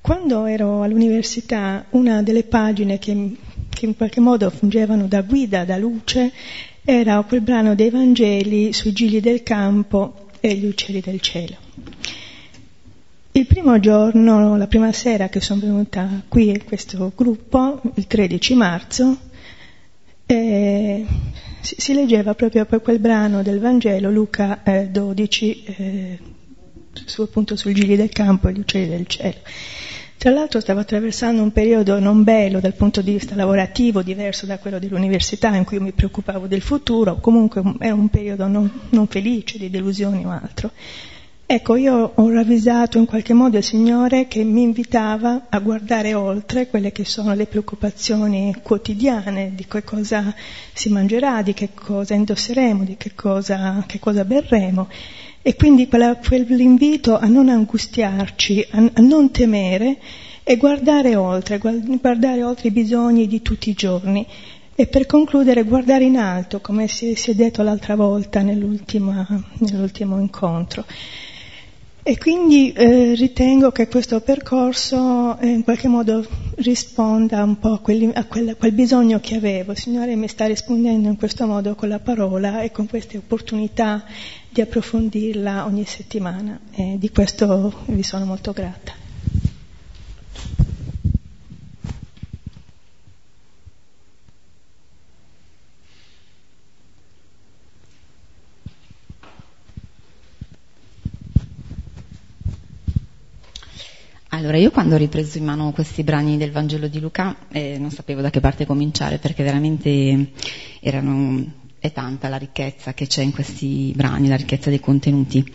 Quando 0.00 0.44
ero 0.46 0.82
all'università, 0.82 1.84
una 1.90 2.20
delle 2.24 2.42
pagine 2.42 2.98
che, 2.98 3.36
che 3.68 3.86
in 3.86 3.96
qualche 3.96 4.18
modo 4.18 4.50
fungevano 4.50 5.06
da 5.06 5.22
guida, 5.22 5.64
da 5.64 5.76
luce, 5.76 6.32
era 6.82 7.22
quel 7.22 7.42
brano 7.42 7.76
dei 7.76 7.90
Vangeli 7.90 8.72
sui 8.72 8.90
gigli 8.90 9.20
del 9.20 9.44
campo 9.44 10.30
e 10.40 10.54
gli 10.56 10.66
uccelli 10.66 11.00
del 11.00 11.20
cielo. 11.20 11.54
Il 13.30 13.46
primo 13.46 13.78
giorno, 13.78 14.56
la 14.56 14.66
prima 14.66 14.90
sera 14.90 15.28
che 15.28 15.40
sono 15.40 15.60
venuta 15.60 16.24
qui 16.26 16.48
in 16.48 16.64
questo 16.64 17.12
gruppo, 17.14 17.82
il 17.94 18.06
13 18.08 18.54
marzo, 18.56 19.16
eh, 20.26 21.06
si, 21.68 21.74
si, 21.76 21.92
leggeva 21.92 22.34
proprio 22.34 22.64
per 22.64 22.80
quel 22.80 22.98
brano 22.98 23.42
del 23.42 23.60
Vangelo, 23.60 24.10
Luca 24.10 24.62
eh, 24.62 24.88
12, 24.88 25.64
eh, 25.64 26.18
su, 27.04 27.20
appunto 27.20 27.56
sul 27.56 27.74
gigli 27.74 27.94
del 27.94 28.08
campo 28.08 28.48
e 28.48 28.52
gli 28.52 28.60
uccelli 28.60 28.88
del 28.88 29.06
cielo. 29.06 29.36
Tra 30.16 30.30
l'altro 30.30 30.60
stavo 30.60 30.80
attraversando 30.80 31.42
un 31.42 31.52
periodo 31.52 32.00
non 32.00 32.22
bello 32.22 32.58
dal 32.58 32.72
punto 32.72 33.02
di 33.02 33.12
vista 33.12 33.34
lavorativo, 33.34 34.02
diverso 34.02 34.46
da 34.46 34.58
quello 34.58 34.78
dell'università 34.78 35.54
in 35.54 35.64
cui 35.64 35.78
mi 35.78 35.92
preoccupavo 35.92 36.46
del 36.46 36.62
futuro, 36.62 37.16
comunque 37.16 37.62
era 37.78 37.94
un 37.94 38.08
periodo 38.08 38.46
non, 38.46 38.70
non 38.88 39.06
felice, 39.06 39.58
di 39.58 39.68
delusioni 39.68 40.24
o 40.24 40.30
altro. 40.30 40.72
Ecco, 41.50 41.76
io 41.76 42.12
ho 42.14 42.28
ravvisato 42.28 42.98
in 42.98 43.06
qualche 43.06 43.32
modo 43.32 43.56
il 43.56 43.64
Signore 43.64 44.28
che 44.28 44.44
mi 44.44 44.60
invitava 44.60 45.46
a 45.48 45.58
guardare 45.60 46.12
oltre 46.12 46.66
quelle 46.66 46.92
che 46.92 47.06
sono 47.06 47.32
le 47.32 47.46
preoccupazioni 47.46 48.54
quotidiane 48.62 49.52
di 49.54 49.64
che 49.66 49.82
cosa 49.82 50.34
si 50.74 50.90
mangerà, 50.90 51.40
di 51.40 51.54
che 51.54 51.70
cosa 51.72 52.12
indosseremo, 52.12 52.84
di 52.84 52.98
che 52.98 53.14
cosa, 53.14 53.82
che 53.86 53.98
cosa 53.98 54.26
berremo. 54.26 54.88
E 55.40 55.56
quindi 55.56 55.88
quella, 55.88 56.16
quell'invito 56.16 57.18
a 57.18 57.26
non 57.28 57.48
angustiarci, 57.48 58.66
a, 58.72 58.90
a 58.92 59.00
non 59.00 59.30
temere 59.30 59.96
e 60.42 60.58
guardare 60.58 61.16
oltre, 61.16 61.56
guardare 61.56 62.42
oltre 62.42 62.68
i 62.68 62.72
bisogni 62.72 63.26
di 63.26 63.40
tutti 63.40 63.70
i 63.70 63.74
giorni. 63.74 64.26
E 64.74 64.86
per 64.86 65.06
concludere, 65.06 65.62
guardare 65.62 66.04
in 66.04 66.18
alto, 66.18 66.60
come 66.60 66.88
si, 66.88 67.14
si 67.14 67.30
è 67.30 67.34
detto 67.34 67.62
l'altra 67.62 67.96
volta 67.96 68.42
nell'ultimo 68.42 69.24
incontro. 70.20 70.84
E 72.08 72.16
quindi 72.16 72.72
eh, 72.72 73.14
ritengo 73.16 73.70
che 73.70 73.86
questo 73.86 74.22
percorso 74.22 75.36
eh, 75.40 75.46
in 75.48 75.62
qualche 75.62 75.88
modo 75.88 76.26
risponda 76.54 77.42
un 77.42 77.58
po' 77.58 77.74
a, 77.74 77.80
quelli, 77.80 78.10
a, 78.14 78.24
quel, 78.24 78.56
quel, 78.56 78.72
bisogno 78.72 79.20
che 79.20 79.34
avevo. 79.34 79.72
Il 79.72 79.78
Signore 79.78 80.16
mi 80.16 80.26
sta 80.26 80.46
rispondendo 80.46 81.06
in 81.06 81.18
questo 81.18 81.46
modo 81.46 81.74
con 81.74 81.90
la 81.90 81.98
parola 81.98 82.62
e 82.62 82.72
con 82.72 82.88
queste 82.88 83.18
opportunità 83.18 84.06
di 84.48 84.62
approfondirla 84.62 85.66
ogni 85.66 85.84
settimana. 85.84 86.58
E 86.74 86.96
di 86.98 87.10
questo 87.10 87.82
vi 87.88 88.02
sono 88.02 88.24
molto 88.24 88.52
grata. 88.52 88.97
Allora, 104.30 104.58
io 104.58 104.70
quando 104.70 104.94
ho 104.94 104.98
ripreso 104.98 105.38
in 105.38 105.44
mano 105.44 105.72
questi 105.72 106.02
brani 106.02 106.36
del 106.36 106.50
Vangelo 106.50 106.86
di 106.86 107.00
Luca 107.00 107.34
eh, 107.50 107.78
non 107.78 107.90
sapevo 107.90 108.20
da 108.20 108.28
che 108.28 108.40
parte 108.40 108.66
cominciare 108.66 109.16
perché 109.16 109.42
veramente 109.42 110.32
erano, 110.80 111.44
è 111.78 111.90
tanta 111.92 112.28
la 112.28 112.36
ricchezza 112.36 112.92
che 112.92 113.06
c'è 113.06 113.22
in 113.22 113.32
questi 113.32 113.90
brani, 113.96 114.28
la 114.28 114.36
ricchezza 114.36 114.68
dei 114.68 114.80
contenuti. 114.80 115.50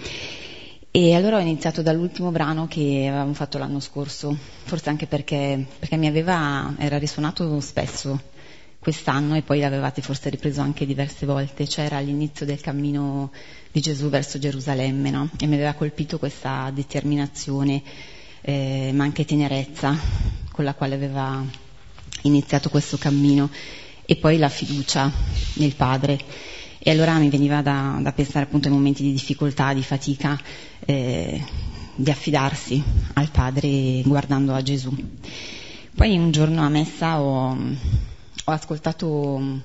E 0.89 1.13
allora 1.13 1.37
ho 1.37 1.39
iniziato 1.39 1.83
dall'ultimo 1.83 2.31
brano 2.31 2.67
che 2.67 3.05
avevamo 3.07 3.33
fatto 3.35 3.59
l'anno 3.59 3.79
scorso, 3.79 4.35
forse 4.63 4.89
anche 4.89 5.05
perché, 5.05 5.63
perché 5.77 5.95
mi 5.95 6.07
aveva, 6.07 6.73
era 6.79 6.97
risuonato 6.97 7.59
spesso 7.59 8.19
quest'anno 8.79 9.35
e 9.35 9.43
poi 9.43 9.59
l'avevate 9.59 10.01
forse 10.01 10.29
ripreso 10.29 10.61
anche 10.61 10.87
diverse 10.87 11.27
volte, 11.27 11.67
cioè 11.67 11.85
era 11.85 11.97
all'inizio 11.97 12.43
del 12.45 12.59
cammino 12.59 13.31
di 13.71 13.79
Gesù 13.81 14.09
verso 14.09 14.39
Gerusalemme, 14.39 15.11
no? 15.11 15.29
E 15.39 15.45
mi 15.45 15.53
aveva 15.55 15.73
colpito 15.73 16.17
questa 16.17 16.71
determinazione 16.73 17.81
eh, 18.45 18.91
ma 18.93 19.03
anche 19.03 19.25
tenerezza 19.25 19.97
con 20.51 20.65
la 20.65 20.73
quale 20.73 20.95
aveva 20.95 21.43
iniziato 22.23 22.69
questo 22.69 22.97
cammino 22.97 23.49
e 24.05 24.17
poi 24.17 24.37
la 24.37 24.49
fiducia 24.49 25.11
nel 25.55 25.75
padre. 25.75 26.19
E 26.77 26.91
allora 26.91 27.17
mi 27.17 27.29
veniva 27.29 27.61
da, 27.61 27.97
da 28.01 28.11
pensare 28.11 28.45
appunto 28.45 28.67
ai 28.67 28.73
momenti 28.73 29.03
di 29.03 29.13
difficoltà, 29.13 29.73
di 29.73 29.83
fatica, 29.83 30.37
eh, 30.85 31.41
di 31.95 32.11
affidarsi 32.11 32.83
al 33.13 33.31
padre 33.31 34.01
guardando 34.03 34.53
a 34.53 34.61
Gesù. 34.61 34.93
Poi 35.95 36.17
un 36.17 36.31
giorno 36.31 36.61
a 36.63 36.69
messa 36.69 37.21
ho, 37.21 37.51
ho 37.51 38.51
ascoltato 38.51 39.61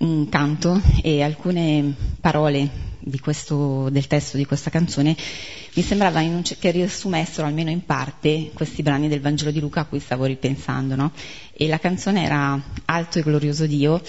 un 0.00 0.28
canto 0.28 0.80
e 1.02 1.22
alcune 1.22 1.94
parole 2.20 2.88
questo, 3.20 3.88
del 3.90 4.06
testo 4.06 4.36
di 4.36 4.44
questa 4.44 4.70
canzone 4.70 5.16
mi 5.74 5.82
sembrava 5.82 6.20
un, 6.20 6.42
che 6.58 6.70
riassumessero 6.70 7.46
almeno 7.46 7.70
in 7.70 7.84
parte 7.84 8.50
questi 8.52 8.82
brani 8.82 9.08
del 9.08 9.20
Vangelo 9.20 9.50
di 9.50 9.60
Luca 9.60 9.80
a 9.80 9.84
cui 9.84 10.00
stavo 10.00 10.24
ripensando. 10.24 10.96
No? 10.96 11.12
E 11.52 11.68
la 11.68 11.78
canzone 11.78 12.24
era 12.24 12.60
Alto 12.86 13.18
e 13.18 13.22
glorioso 13.22 13.66
Dio 13.66 14.02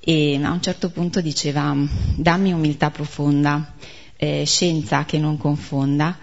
e 0.00 0.40
a 0.42 0.50
un 0.50 0.62
certo 0.62 0.90
punto 0.90 1.20
diceva 1.20 1.76
dammi 2.16 2.52
umiltà 2.52 2.90
profonda, 2.90 3.74
eh, 4.16 4.44
scienza 4.46 5.04
che 5.04 5.18
non 5.18 5.36
confonda, 5.36 6.18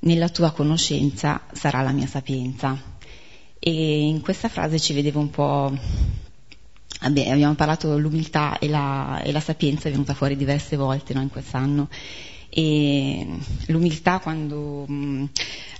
nella 0.00 0.28
tua 0.28 0.52
conoscenza 0.52 1.42
sarà 1.52 1.82
la 1.82 1.92
mia 1.92 2.06
sapienza. 2.06 2.80
E 3.58 4.00
in 4.06 4.20
questa 4.20 4.48
frase 4.48 4.78
ci 4.78 4.92
vedevo 4.92 5.18
un 5.18 5.30
po' 5.30 5.76
abbiamo 7.00 7.54
parlato 7.54 7.94
dell'umiltà 7.94 8.58
e 8.58 8.68
la, 8.68 9.20
e 9.22 9.32
la, 9.32 9.40
sapienza 9.40 9.88
è 9.88 9.90
venuta 9.90 10.14
fuori 10.14 10.36
diverse 10.36 10.76
volte 10.76 11.14
no, 11.14 11.20
in 11.20 11.30
quest'anno. 11.30 11.88
E 12.50 13.26
l'umiltà 13.66 14.18
quando 14.20 14.84
mh, 14.86 15.28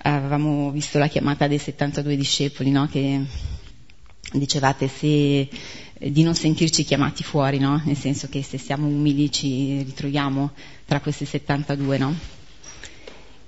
avevamo 0.02 0.70
visto 0.70 0.98
la 0.98 1.09
chiamata 1.09 1.46
dei 1.46 1.59
72 1.59 2.16
discepoli, 2.16 2.70
no, 2.70 2.87
che 2.87 3.20
dicevate 4.33 4.88
se, 4.88 5.48
di 5.98 6.22
non 6.22 6.35
sentirci 6.35 6.85
chiamati 6.85 7.22
fuori, 7.22 7.59
no? 7.59 7.81
nel 7.85 7.96
senso 7.96 8.28
che 8.28 8.42
se 8.42 8.59
siamo 8.59 8.87
umili 8.87 9.33
ci 9.33 9.83
ritroviamo 9.83 10.52
tra 10.85 11.00
questi 11.00 11.24
72. 11.24 11.98
No? 11.98 12.14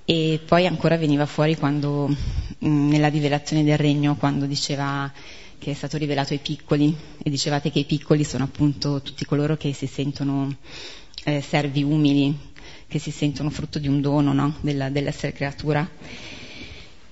E 0.05 0.41
poi 0.45 0.67
ancora 0.67 0.97
veniva 0.97 1.27
fuori 1.27 1.57
quando, 1.57 2.09
mh, 2.09 2.89
nella 2.89 3.09
rivelazione 3.09 3.63
del 3.63 3.79
regno, 3.79 4.17
quando 4.17 4.47
diceva 4.47 5.11
che 5.61 5.73
è 5.73 5.75
stato 5.75 5.99
rivelato 5.99 6.33
ai 6.33 6.39
piccoli 6.39 6.97
e 7.23 7.29
dicevate 7.29 7.71
che 7.71 7.81
i 7.81 7.85
piccoli 7.85 8.25
sono 8.25 8.45
appunto 8.45 9.03
tutti 9.03 9.27
coloro 9.27 9.59
che 9.59 9.75
si 9.75 9.87
sentono 9.87 10.57
eh, 11.25 11.43
servi 11.43 11.83
umili, 11.83 12.35
che 12.89 12.99
si 12.99 13.11
sentono 13.11 13.51
frutto 13.51 13.79
di 13.79 13.87
un 13.87 14.01
dono 14.01 14.33
no? 14.33 14.57
Della, 14.63 14.89
dell'essere 14.89 15.35
creatura. 15.35 15.89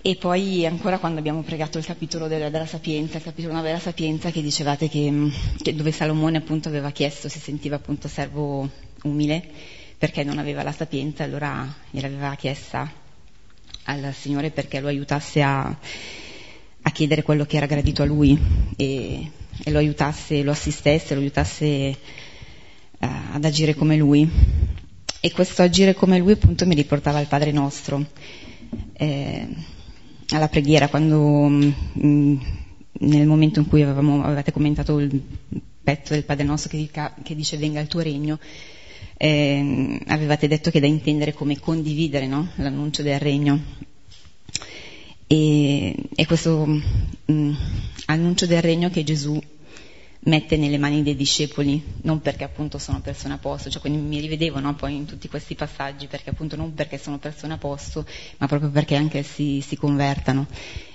E 0.00 0.16
poi 0.16 0.64
ancora 0.64 0.98
quando 0.98 1.18
abbiamo 1.18 1.42
pregato 1.42 1.76
il 1.76 1.84
capitolo 1.84 2.26
della, 2.26 2.48
della 2.48 2.64
sapienza, 2.64 3.18
il 3.18 3.24
capitolo 3.24 3.52
9 3.52 3.66
della 3.66 3.80
sapienza, 3.80 4.30
che 4.30 4.40
dicevate 4.40 4.88
che, 4.88 5.30
che, 5.62 5.74
dove 5.74 5.92
Salomone 5.92 6.38
appunto 6.38 6.68
aveva 6.68 6.90
chiesto, 6.90 7.28
si 7.28 7.38
sentiva 7.38 7.76
appunto 7.76 8.08
servo 8.08 8.66
umile, 9.02 9.46
perché 9.98 10.24
non 10.24 10.38
aveva 10.38 10.62
la 10.62 10.72
sapienza, 10.72 11.24
allora 11.24 11.70
gliel'aveva 11.90 12.34
chiesta 12.36 12.90
al 13.84 14.14
Signore 14.14 14.50
perché 14.50 14.80
lo 14.80 14.88
aiutasse 14.88 15.42
a, 15.42 15.76
chiedere 16.98 17.22
quello 17.22 17.46
che 17.46 17.56
era 17.56 17.66
gradito 17.66 18.02
a 18.02 18.06
lui 18.06 18.36
e, 18.74 19.30
e 19.62 19.70
lo 19.70 19.78
aiutasse, 19.78 20.42
lo 20.42 20.50
assistesse, 20.50 21.14
lo 21.14 21.20
aiutasse 21.20 21.96
uh, 22.98 23.06
ad 23.34 23.44
agire 23.44 23.76
come 23.76 23.96
lui. 23.96 24.28
E 25.20 25.30
questo 25.30 25.62
agire 25.62 25.94
come 25.94 26.18
lui 26.18 26.32
appunto 26.32 26.66
mi 26.66 26.74
riportava 26.74 27.18
al 27.18 27.28
Padre 27.28 27.52
nostro, 27.52 28.04
eh, 28.94 29.46
alla 30.30 30.48
preghiera, 30.48 30.88
quando 30.88 31.20
mh, 31.20 31.74
mm, 32.04 32.36
nel 33.02 33.26
momento 33.28 33.60
in 33.60 33.68
cui 33.68 33.82
avevamo, 33.82 34.24
avevate 34.24 34.50
commentato 34.50 34.98
il 34.98 35.22
pezzo 35.80 36.14
del 36.14 36.24
Padre 36.24 36.42
nostro 36.42 36.70
che, 36.70 36.78
dica, 36.78 37.14
che 37.22 37.36
dice 37.36 37.58
venga 37.58 37.78
il 37.78 37.86
tuo 37.86 38.00
regno, 38.00 38.40
eh, 39.16 40.00
avevate 40.08 40.48
detto 40.48 40.72
che 40.72 40.78
è 40.78 40.80
da 40.80 40.88
intendere 40.88 41.32
come 41.32 41.60
condividere 41.60 42.26
no? 42.26 42.48
l'annuncio 42.56 43.02
del 43.02 43.20
regno. 43.20 43.86
E, 45.30 45.94
e 46.14 46.26
questo 46.26 46.64
mh, 46.64 46.82
mm, 47.30 47.54
annuncio 48.06 48.46
del 48.46 48.62
regno 48.62 48.88
che 48.88 49.04
Gesù 49.04 49.38
mette 50.20 50.56
nelle 50.56 50.78
mani 50.78 51.02
dei 51.02 51.14
discepoli, 51.14 51.82
non 52.02 52.20
perché 52.20 52.44
appunto 52.44 52.78
sono 52.78 53.00
persone 53.00 53.34
a 53.34 53.38
posto, 53.38 53.68
cioè 53.68 53.80
quindi 53.80 53.98
mi 54.00 54.20
rivedevo 54.20 54.58
no, 54.58 54.74
poi 54.74 54.96
in 54.96 55.04
tutti 55.04 55.28
questi 55.28 55.54
passaggi, 55.54 56.06
perché 56.06 56.30
appunto 56.30 56.56
non 56.56 56.72
perché 56.72 56.96
sono 56.96 57.18
persone 57.18 57.52
a 57.52 57.58
posto, 57.58 58.06
ma 58.38 58.46
proprio 58.46 58.70
perché 58.70 58.96
anche 58.96 59.22
si, 59.22 59.62
si 59.64 59.76
convertano. 59.76 60.46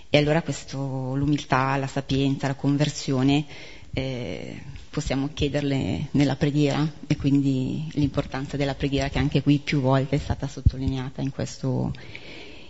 E 0.10 0.17
allora 0.17 0.41
questo, 0.41 1.15
l'umiltà, 1.15 1.76
la 1.78 1.88
sapienza, 1.88 2.48
la 2.48 2.56
conversione 2.56 3.46
eh, 3.93 4.62
possiamo 4.89 5.30
chiederle 5.34 6.08
nella 6.12 6.36
preghiera 6.36 6.88
e 7.06 7.15
quindi 7.15 7.88
l'importanza 7.93 8.58
della 8.58 8.76
preghiera 8.76 9.10
che 9.10 9.19
anche 9.19 9.43
qui 9.43 9.60
più 9.60 9.80
volte 9.80 10.15
è 10.15 10.19
stata 10.19 10.48
sottolineata 10.48 11.22
in 11.22 11.30
questo, 11.30 11.91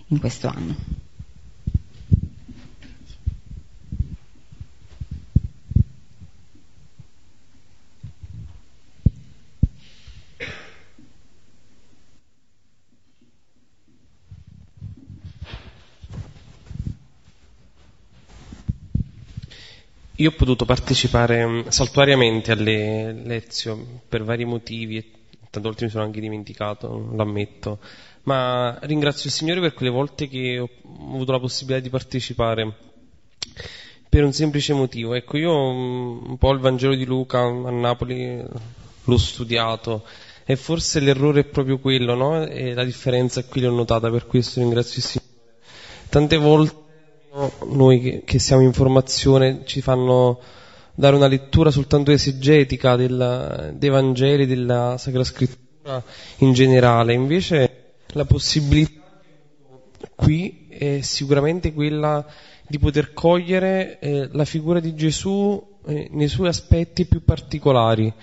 in 0.07 0.19
questo 0.19 0.47
anno. 0.47 1.02
Io 20.23 20.29
ho 20.29 20.35
potuto 20.37 20.63
partecipare 20.63 21.45
mm, 21.45 21.67
saltuariamente 21.67 22.53
alle 22.53 23.11
lezioni 23.11 23.85
per 24.07 24.23
vari 24.23 24.45
motivi, 24.45 24.95
e 24.95 25.05
tante 25.49 25.67
volte 25.67 25.83
mi 25.83 25.91
sono 25.91 26.05
anche 26.05 26.21
dimenticato, 26.21 27.11
l'ammetto, 27.13 27.79
ma 28.23 28.79
ringrazio 28.83 29.25
il 29.25 29.35
Signore 29.35 29.59
per 29.59 29.73
quelle 29.73 29.91
volte 29.91 30.29
che 30.29 30.59
ho 30.59 30.69
avuto 31.11 31.33
la 31.33 31.41
possibilità 31.41 31.83
di 31.83 31.89
partecipare 31.89 32.73
per 34.07 34.23
un 34.23 34.31
semplice 34.31 34.71
motivo. 34.71 35.13
Ecco, 35.13 35.35
io 35.35 35.51
mm, 35.51 36.29
un 36.29 36.37
po' 36.37 36.51
il 36.51 36.59
Vangelo 36.59 36.95
di 36.95 37.03
Luca 37.03 37.39
a 37.39 37.69
Napoli 37.71 38.41
l'ho 39.03 39.17
studiato 39.17 40.05
e 40.45 40.55
forse 40.55 41.01
l'errore 41.01 41.41
è 41.41 41.45
proprio 41.45 41.79
quello, 41.79 42.15
no? 42.15 42.45
E 42.45 42.73
la 42.73 42.85
differenza 42.85 43.43
qui 43.43 43.59
l'ho 43.59 43.71
notata, 43.71 44.09
per 44.09 44.25
questo 44.25 44.61
ringrazio 44.61 44.99
il 44.99 45.03
Signore. 45.03 45.31
Tante 46.07 46.37
volte 46.37 46.82
noi 47.65 48.21
che, 48.25 48.39
siamo 48.39 48.61
in 48.61 48.73
formazione 48.73 49.63
ci 49.65 49.81
fanno 49.81 50.39
dare 50.93 51.15
una 51.15 51.27
lettura 51.27 51.71
soltanto 51.71 52.11
esegetica 52.11 52.95
del, 52.95 53.73
dei 53.75 53.89
Vangeli, 53.89 54.45
della 54.45 54.97
Sacra 54.99 55.23
Scrittura 55.23 56.03
in 56.37 56.53
generale, 56.53 57.13
invece 57.13 57.95
la 58.09 58.25
possibilità 58.25 59.01
qui 60.15 60.67
è 60.69 61.01
sicuramente 61.01 61.73
quella 61.73 62.23
di 62.67 62.77
poter 62.77 63.13
cogliere 63.13 63.99
eh, 63.99 64.29
la 64.31 64.45
figura 64.45 64.79
di 64.79 64.93
Gesù 64.93 65.61
eh, 65.87 66.09
nei 66.11 66.27
suoi 66.27 66.49
aspetti 66.49 67.05
più 67.05 67.23
particolari. 67.23 68.13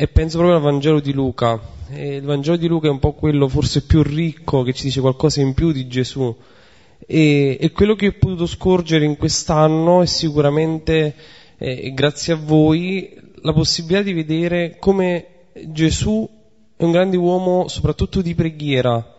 E 0.00 0.06
penso 0.06 0.38
proprio 0.38 0.58
al 0.58 0.62
Vangelo 0.62 1.00
di 1.00 1.12
Luca. 1.12 1.60
E 1.90 2.16
il 2.16 2.22
Vangelo 2.22 2.56
di 2.56 2.68
Luca 2.68 2.86
è 2.86 2.90
un 2.90 3.00
po' 3.00 3.14
quello 3.14 3.48
forse 3.48 3.82
più 3.82 4.02
ricco 4.02 4.62
che 4.62 4.72
ci 4.72 4.84
dice 4.84 5.00
qualcosa 5.00 5.40
in 5.40 5.54
più 5.54 5.72
di 5.72 5.88
Gesù 5.88 6.36
e, 7.06 7.56
e 7.60 7.72
quello 7.72 7.94
che 7.94 8.08
ho 8.08 8.14
potuto 8.18 8.46
scorgere 8.46 9.04
in 9.04 9.16
quest'anno 9.16 10.02
è 10.02 10.06
sicuramente, 10.06 11.14
eh, 11.56 11.92
grazie 11.94 12.34
a 12.34 12.36
voi, 12.36 13.16
la 13.42 13.52
possibilità 13.52 14.02
di 14.02 14.12
vedere 14.12 14.76
come 14.78 15.26
Gesù 15.66 16.28
è 16.76 16.84
un 16.84 16.92
grande 16.92 17.16
uomo 17.16 17.68
soprattutto 17.68 18.20
di 18.20 18.34
preghiera 18.34 19.14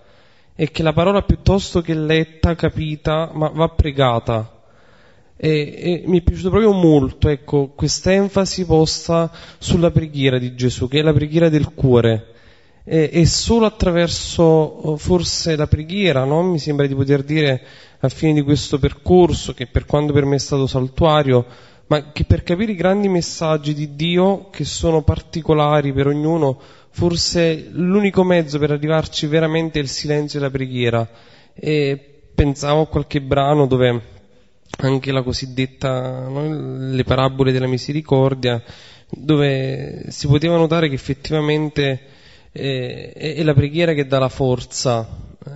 e 0.55 0.71
che 0.71 0.83
la 0.83 0.93
parola 0.93 1.21
piuttosto 1.23 1.81
che 1.81 1.93
letta, 1.93 2.55
capita, 2.55 3.31
ma 3.33 3.49
va 3.49 3.69
pregata. 3.69 4.57
E, 5.37 5.49
e, 5.49 6.03
mi 6.05 6.19
è 6.19 6.21
piaciuto 6.21 6.49
proprio 6.49 6.73
molto 6.73 7.29
ecco, 7.29 7.69
questa 7.69 8.11
enfasi 8.11 8.65
posta 8.65 9.31
sulla 9.57 9.89
preghiera 9.89 10.37
di 10.37 10.53
Gesù, 10.55 10.89
che 10.89 10.99
è 10.99 11.01
la 11.01 11.13
preghiera 11.13 11.47
del 11.47 11.73
cuore 11.73 12.33
e, 12.91 13.11
e 13.13 13.25
solo 13.27 13.67
attraverso 13.67 14.41
oh, 14.41 14.97
forse 14.97 15.55
la 15.55 15.67
preghiera, 15.67 16.23
no? 16.23 16.41
mi 16.41 16.57
sembra 16.57 16.87
di 16.87 16.95
poter 16.95 17.21
dire 17.21 17.61
a 17.99 18.09
fine 18.09 18.33
di 18.33 18.41
questo 18.41 18.79
percorso, 18.79 19.53
che 19.53 19.67
per 19.67 19.85
quanto 19.85 20.11
per 20.11 20.25
me 20.25 20.37
è 20.37 20.39
stato 20.39 20.65
saltuario, 20.65 21.45
ma 21.85 22.11
che 22.11 22.23
per 22.23 22.41
capire 22.41 22.71
i 22.71 22.75
grandi 22.75 23.07
messaggi 23.07 23.75
di 23.75 23.95
Dio, 23.95 24.49
che 24.49 24.65
sono 24.65 25.03
particolari 25.03 25.93
per 25.93 26.07
ognuno, 26.07 26.59
forse 26.89 27.67
l'unico 27.71 28.23
mezzo 28.23 28.57
per 28.57 28.71
arrivarci 28.71 29.27
veramente 29.27 29.77
è 29.77 29.83
il 29.83 29.89
silenzio 29.89 30.39
e 30.39 30.41
la 30.41 30.49
preghiera. 30.49 31.07
E 31.53 32.21
pensavo 32.33 32.81
a 32.81 32.87
qualche 32.87 33.21
brano 33.21 33.67
dove 33.67 34.01
anche 34.79 35.11
la 35.11 35.21
cosiddetta, 35.21 36.27
no, 36.27 36.89
le 36.91 37.03
parabole 37.03 37.51
della 37.51 37.67
misericordia, 37.67 38.63
dove 39.09 40.05
si 40.07 40.25
poteva 40.25 40.57
notare 40.57 40.89
che 40.89 40.95
effettivamente 40.95 42.17
eh, 42.51 43.11
è 43.11 43.43
la 43.43 43.53
preghiera 43.53 43.93
che 43.93 44.07
dà 44.07 44.19
la 44.19 44.29
forza, 44.29 45.07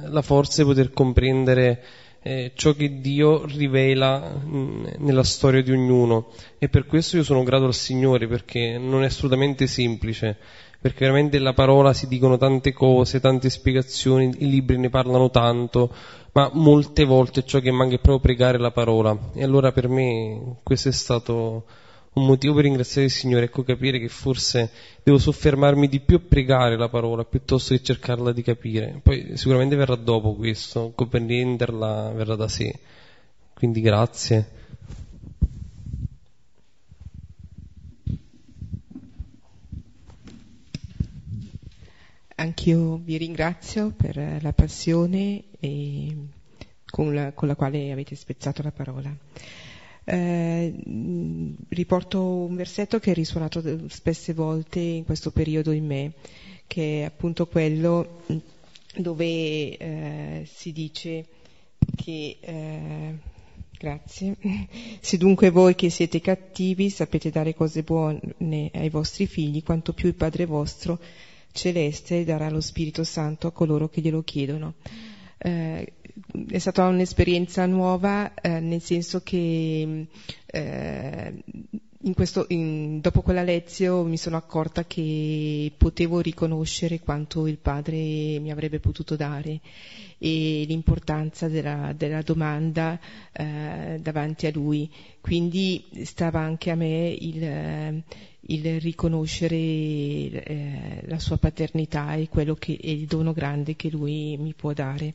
la 0.06 0.22
forza 0.22 0.62
di 0.62 0.68
poter 0.68 0.92
comprendere 0.92 1.84
eh, 2.24 2.54
ciò 2.56 2.74
che 2.74 3.02
Dio 3.02 3.46
rivela 3.46 4.20
mh, 4.20 4.58
mm, 4.58 4.86
nella 5.00 5.24
storia 5.24 5.62
di 5.62 5.72
ognuno. 5.72 6.30
E 6.58 6.70
per 6.70 6.86
questo 6.86 7.18
io 7.18 7.24
sono 7.24 7.44
grato 7.44 7.66
al 7.66 7.74
Signore 7.74 8.28
perché 8.28 8.78
non 8.78 9.04
è 9.04 9.08
assolutamente 9.08 9.68
semplice, 9.68 10.38
perché 10.80 11.06
veramente 11.06 11.38
la 11.40 11.54
parola 11.54 11.94
si 11.94 12.08
dicono 12.08 12.38
tante 12.38 12.72
cose, 12.72 13.20
tante 13.20 13.50
spiegazioni, 13.50 14.34
i 14.40 14.50
libri 14.50 14.78
ne 14.78 14.90
parlano 14.90 15.30
tanto, 15.30 15.94
ma 16.32 16.50
molte 16.54 17.04
volte 17.04 17.44
ciò 17.44 17.60
che 17.60 17.72
manca 17.72 17.96
è 17.96 18.00
proprio 18.00 18.20
pregare 18.20 18.58
la 18.58 18.72
parola. 18.72 19.18
E 19.34 19.44
allora 19.44 19.72
per 19.72 19.90
me 19.90 20.58
questo 20.64 20.90
è 20.90 20.94
stato 20.94 21.66
un 22.14 22.26
motivo 22.26 22.54
per 22.54 22.64
ringraziare 22.64 23.08
il 23.08 23.14
Signore, 23.14 23.46
ecco 23.46 23.64
capire 23.64 24.00
che 24.00 24.08
forse 24.08 24.70
devo 25.02 25.18
soffermarmi 25.18 25.88
di 25.88 26.00
più 26.00 26.18
a 26.18 26.20
pregare 26.20 26.78
la 26.78 26.90
parola 26.90 27.24
piuttosto 27.24 27.74
che 27.74 27.82
cercarla 27.82 28.32
di 28.32 28.44
capire. 28.44 29.00
Poi 29.02 29.36
sicuramente 29.36 29.76
verrà 29.76 29.96
dopo 29.96 30.36
questo, 30.36 30.92
comprenderla 30.94 32.12
verrà 32.14 32.36
da 32.36 32.48
sé. 32.48 32.80
Quindi 33.54 33.82
grazie. 33.82 34.62
Anch'io 42.36 42.98
vi 42.98 43.18
ringrazio 43.18 43.92
per 43.96 44.40
la 44.42 44.54
passione 44.54 45.44
con 46.86 47.14
la, 47.14 47.32
con 47.32 47.48
la 47.48 47.56
quale 47.56 47.92
avete 47.92 48.16
spezzato 48.16 48.62
la 48.62 48.72
parola. 48.72 49.16
Eh, 50.06 50.74
riporto 51.70 52.22
un 52.22 52.56
versetto 52.56 53.00
che 53.00 53.12
è 53.12 53.14
risuonato 53.14 53.88
spesse 53.90 54.34
volte 54.34 54.80
in 54.80 55.06
questo 55.06 55.32
periodo 55.32 55.72
in 55.72 55.86
me, 55.86 56.14
che 56.68 57.02
è 57.02 57.06
appunto 57.06 57.48
quello 57.48 58.22
dove 58.96 59.78
eh, 59.78 60.48
si 60.52 60.72
dice 60.72 61.26
che 61.96 62.38
eh, 62.40 63.18
grazie. 63.78 64.36
Se 65.00 65.18
dunque 65.18 65.50
voi 65.50 65.76
che 65.76 65.90
siete 65.90 66.20
cattivi 66.22 66.90
sapete 66.90 67.30
dare 67.30 67.54
cose 67.54 67.84
buone 67.84 68.72
ai 68.74 68.90
vostri 68.90 69.26
figli, 69.28 69.64
quanto 69.64 69.94
più 69.94 70.08
il 70.08 70.16
Padre 70.16 70.46
vostro 70.46 71.00
celeste 71.52 72.24
darà 72.24 72.50
lo 72.50 72.62
Spirito 72.62 73.04
Santo 73.04 73.48
a 73.48 73.52
coloro 73.52 73.88
che 73.88 74.02
glielo 74.02 74.24
chiedono. 74.24 74.74
Eh, 75.38 75.94
è 76.48 76.58
stata 76.58 76.88
un'esperienza 76.88 77.66
nuova 77.66 78.34
eh, 78.36 78.60
nel 78.60 78.82
senso 78.82 79.22
che 79.24 80.08
eh, 80.46 81.44
in 82.06 82.14
questo, 82.14 82.46
in, 82.50 83.00
dopo 83.00 83.22
quella 83.22 83.44
lezione 83.44 84.10
mi 84.10 84.18
sono 84.18 84.36
accorta 84.36 84.86
che 84.86 85.72
potevo 85.78 86.20
riconoscere 86.20 87.00
quanto 87.00 87.48
il 87.48 87.58
padre 87.58 87.96
mi 88.40 88.52
avrebbe 88.52 88.80
potuto 88.80 89.16
dare 89.16 89.60
e 90.18 90.66
l'importanza 90.68 91.48
della, 91.48 91.94
della 91.96 92.22
domanda 92.22 93.00
eh, 93.32 94.00
davanti 94.02 94.48
a 94.48 94.52
lui. 94.54 94.90
Quindi 95.22 95.86
stava 96.04 96.40
anche 96.40 96.72
a 96.72 96.76
me 96.76 97.10
il, 97.10 98.04
il 98.42 98.82
riconoscere 98.82 99.56
eh, 99.56 101.04
la 101.06 101.20
sua 101.20 101.38
paternità 101.38 102.16
e 102.16 102.28
che 102.30 102.78
è 102.82 102.88
il 102.88 103.06
dono 103.06 103.32
grande 103.32 103.76
che 103.76 103.90
lui 103.90 104.38
mi 104.38 104.54
può 104.54 104.74
dare. 104.74 105.14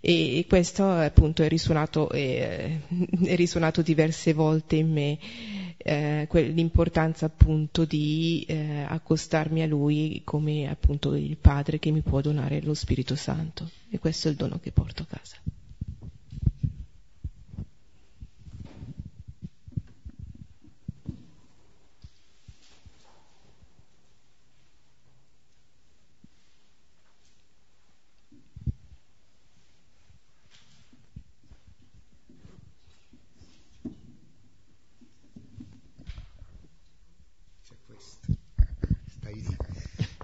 E, 0.00 0.44
questo 0.48 0.88
appunto 0.88 1.42
è 1.42 1.48
risuonato, 1.48 2.10
è, 2.10 2.78
è 3.24 3.34
risuonato 3.34 3.82
diverse 3.82 4.32
volte 4.32 4.76
in 4.76 4.92
me, 4.92 5.18
eh, 5.76 6.28
l'importanza 6.30 7.26
appunto 7.26 7.84
di 7.84 8.44
eh, 8.48 8.84
accostarmi 8.86 9.62
a 9.62 9.66
lui 9.66 10.22
come 10.24 10.68
appunto 10.68 11.14
il 11.14 11.36
padre 11.36 11.78
che 11.78 11.90
mi 11.90 12.02
può 12.02 12.20
donare 12.20 12.60
lo 12.62 12.74
Spirito 12.74 13.16
Santo. 13.16 13.70
E 13.90 13.98
questo 13.98 14.28
è 14.28 14.30
il 14.30 14.36
dono 14.36 14.58
che 14.60 14.72
porto 14.72 15.02
a 15.02 15.06
casa. 15.06 15.36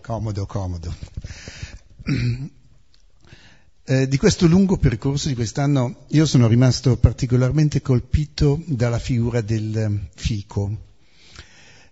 Comodo, 0.04 0.44
comodo. 0.44 0.94
Eh, 3.86 4.08
di 4.08 4.16
questo 4.16 4.46
lungo 4.46 4.78
percorso 4.78 5.28
di 5.28 5.34
quest'anno 5.34 6.06
io 6.12 6.24
sono 6.24 6.46
rimasto 6.48 6.96
particolarmente 6.96 7.82
colpito 7.82 8.62
dalla 8.66 8.98
figura 8.98 9.42
del 9.42 9.76
eh, 9.76 10.08
fico, 10.14 10.92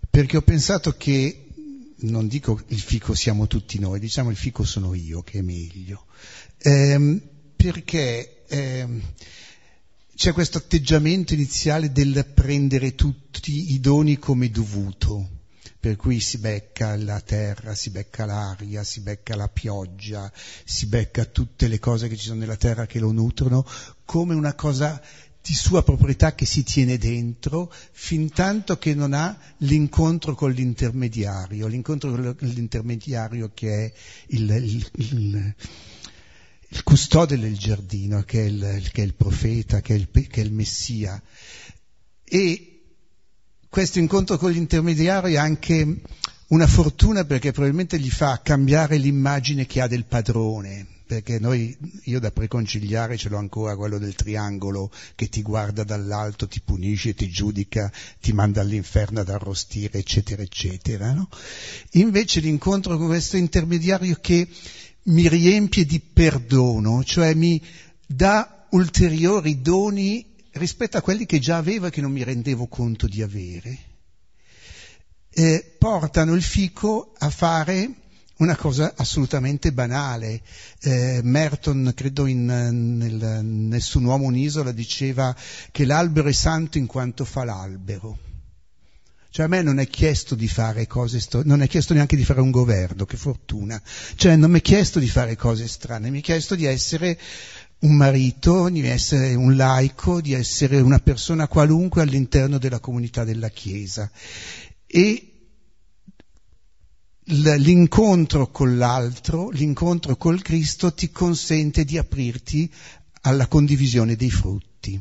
perché 0.09 0.39
ho 0.39 0.41
pensato 0.41 0.97
che, 0.97 1.49
non 1.97 2.29
dico 2.29 2.59
il 2.69 2.81
fico 2.81 3.15
siamo 3.15 3.47
tutti 3.47 3.79
noi, 3.79 4.01
diciamo 4.01 4.31
il 4.31 4.37
fico 4.37 4.65
sono 4.65 4.95
io, 4.95 5.21
che 5.21 5.41
è 5.41 5.43
meglio, 5.43 6.07
eh, 6.57 7.21
perché 7.55 8.45
eh, 8.47 8.89
c'è 10.15 10.33
questo 10.33 10.57
atteggiamento 10.57 11.35
iniziale 11.35 11.93
del 11.93 12.25
prendere 12.25 12.95
tutti 12.95 13.75
i 13.75 13.81
doni 13.81 14.17
come 14.17 14.51
dovuto 14.51 15.41
per 15.83 15.97
cui 15.97 16.21
si 16.21 16.39
becca 16.39 16.95
la 16.95 17.19
terra, 17.19 17.75
si 17.75 17.91
becca 17.91 18.25
l'aria, 18.25 18.85
si 18.85 19.01
becca 19.01 19.35
la 19.35 19.49
pioggia, 19.49 20.31
si 20.65 20.87
becca 20.87 21.25
tutte 21.25 21.67
le 21.67 21.81
cose 21.81 22.07
che 22.07 22.17
ci 22.17 22.27
sono 22.27 22.39
nella 22.39 22.55
terra 22.55 22.87
che 22.87 23.01
lo 23.01 23.11
nutrono, 23.11 23.67
come 24.05 24.33
una 24.33 24.55
cosa 24.55 25.03
di 25.43 25.53
sua 25.53 25.83
proprietà 25.83 26.37
che 26.37 26.47
si 26.47 26.63
tiene 26.63 26.99
dentro, 26.99 27.69
fin 27.91 28.31
tanto 28.31 28.79
che 28.79 28.95
non 28.95 29.13
ha 29.13 29.37
l'incontro 29.57 30.37
con 30.37 30.53
l'intermediario, 30.53 31.67
l'incontro 31.67 32.13
con 32.13 32.37
l'intermediario 32.39 33.51
che 33.53 33.87
è 33.87 33.93
il, 34.29 34.51
il, 34.51 34.89
il, 34.99 35.55
il 36.69 36.83
custode 36.85 37.37
del 37.37 37.59
giardino, 37.59 38.23
che 38.23 38.45
è 38.45 38.47
il, 38.47 38.89
che 38.93 39.03
è 39.03 39.13
profeta, 39.15 39.81
che 39.81 39.95
è 39.95 39.97
il, 39.97 40.09
che 40.13 40.43
è 40.43 40.45
il 40.45 40.53
Messia. 40.53 41.21
E 42.23 42.72
questo 43.73 43.99
incontro 43.99 44.37
con 44.37 44.51
l'intermediario 44.51 45.35
è 45.35 45.39
anche 45.39 46.03
una 46.49 46.67
fortuna 46.67 47.25
perché 47.25 47.53
probabilmente 47.53 47.99
gli 47.99 48.11
fa 48.11 48.39
cambiare 48.43 48.99
l'immagine 48.99 49.65
che 49.65 49.81
ha 49.81 49.87
del 49.87 50.05
padrone, 50.05 50.87
perché 51.07 51.39
noi, 51.39 51.75
io 52.03 52.21
da 52.21 52.31
preconciliare 52.31 53.17
ce 53.17 53.31
l'ho 53.31 53.39
ancora 53.39 53.75
quello 53.75 53.97
del 53.97 54.15
triangolo 54.15 54.93
che 55.15 55.31
ti 55.31 55.41
guarda 55.41 55.85
dall'alto, 55.85 56.47
ti 56.47 56.61
punisce, 56.63 57.15
ti 57.15 57.31
giudica, 57.31 57.91
ti 58.21 58.35
manda 58.35 58.61
all'inferno 58.61 59.21
ad 59.21 59.31
arrostire, 59.31 60.01
eccetera, 60.01 60.43
eccetera. 60.43 61.15
No? 61.15 61.31
Invece 61.93 62.41
l'incontro 62.41 62.99
con 62.99 63.07
questo 63.07 63.39
intermediario 63.39 64.19
che 64.21 64.47
mi 65.05 65.27
riempie 65.31 65.87
di 65.87 65.99
perdono, 65.99 67.03
cioè 67.05 67.33
mi 67.33 67.59
dà 68.07 68.67
ulteriori 68.73 69.63
doni 69.63 70.32
rispetto 70.53 70.97
a 70.97 71.03
quelli 71.03 71.27
che 71.27 71.39
già 71.39 71.57
avevo 71.57 71.87
e 71.87 71.91
che 71.91 72.01
non 72.01 72.13
mi 72.13 72.23
rendevo 72.25 72.67
conto 72.67 73.07
di 73.07 73.23
avere, 73.23 73.79
eh, 75.31 75.75
portano 75.79 76.35
il 76.35 76.43
fico 76.43 77.13
a 77.19 77.31
fare 77.31 77.91
una 78.37 78.57
cosa 78.57 78.95
assolutamente 78.97 79.73
banale. 79.73 80.43
Eh, 80.81 81.21
Merton, 81.23 81.93
credo 81.95 82.27
in, 82.27 82.45
nel 82.45 83.45
Nessun 83.45 84.05
uomo 84.05 84.27
un'isola, 84.27 84.73
diceva 84.73 85.35
che 85.71 85.85
l'albero 85.85 86.29
è 86.29 86.33
santo 86.33 86.79
in 86.79 86.87
quanto 86.87 87.25
fa 87.25 87.45
l'albero. 87.45 88.31
Cioè 89.31 89.47
a 89.47 89.49
me 89.49 89.63
non 89.63 89.79
è 89.79 89.89
chiesto 89.89 90.35
di 90.35 90.47
fare 90.47 90.87
cose, 90.87 91.19
sto- 91.19 91.43
non 91.43 91.63
è 91.63 91.67
chiesto 91.67 91.95
neanche 91.95 92.17
di 92.17 92.25
fare 92.25 92.43
un 92.43 92.51
governo, 92.51 93.07
che 93.07 93.17
fortuna. 93.17 93.81
Cioè 94.15 94.37
non 94.37 94.51
mi 94.51 94.59
è 94.59 94.63
chiesto 94.63 94.99
di 94.99 95.09
fare 95.09 95.37
cose 95.37 95.67
strane, 95.69 96.11
mi 96.11 96.19
è 96.19 96.23
chiesto 96.23 96.55
di 96.55 96.67
essere 96.67 97.19
un 97.83 97.97
marito, 97.97 98.69
di 98.69 98.87
essere 98.87 99.35
un 99.35 99.57
laico, 99.57 100.21
di 100.21 100.33
essere 100.33 100.81
una 100.81 100.99
persona 100.99 101.49
qualunque 101.49 102.03
all'interno 102.03 102.59
della 102.59 102.81
comunità 102.81 103.25
della 103.25 103.49
Chiesa. 103.49 104.11
E 104.87 105.27
l'incontro 107.25 108.51
con 108.51 108.77
l'altro, 108.77 109.51
l'incontro 109.51 110.17
col 110.17 110.43
Cristo 110.43 110.93
ti 110.93 111.11
consente 111.11 111.85
di 111.85 111.99
aprirti 111.99 112.71
alla 113.23 113.47
condivisione 113.47 114.17
dei 114.17 114.31
frutti. 114.31 115.01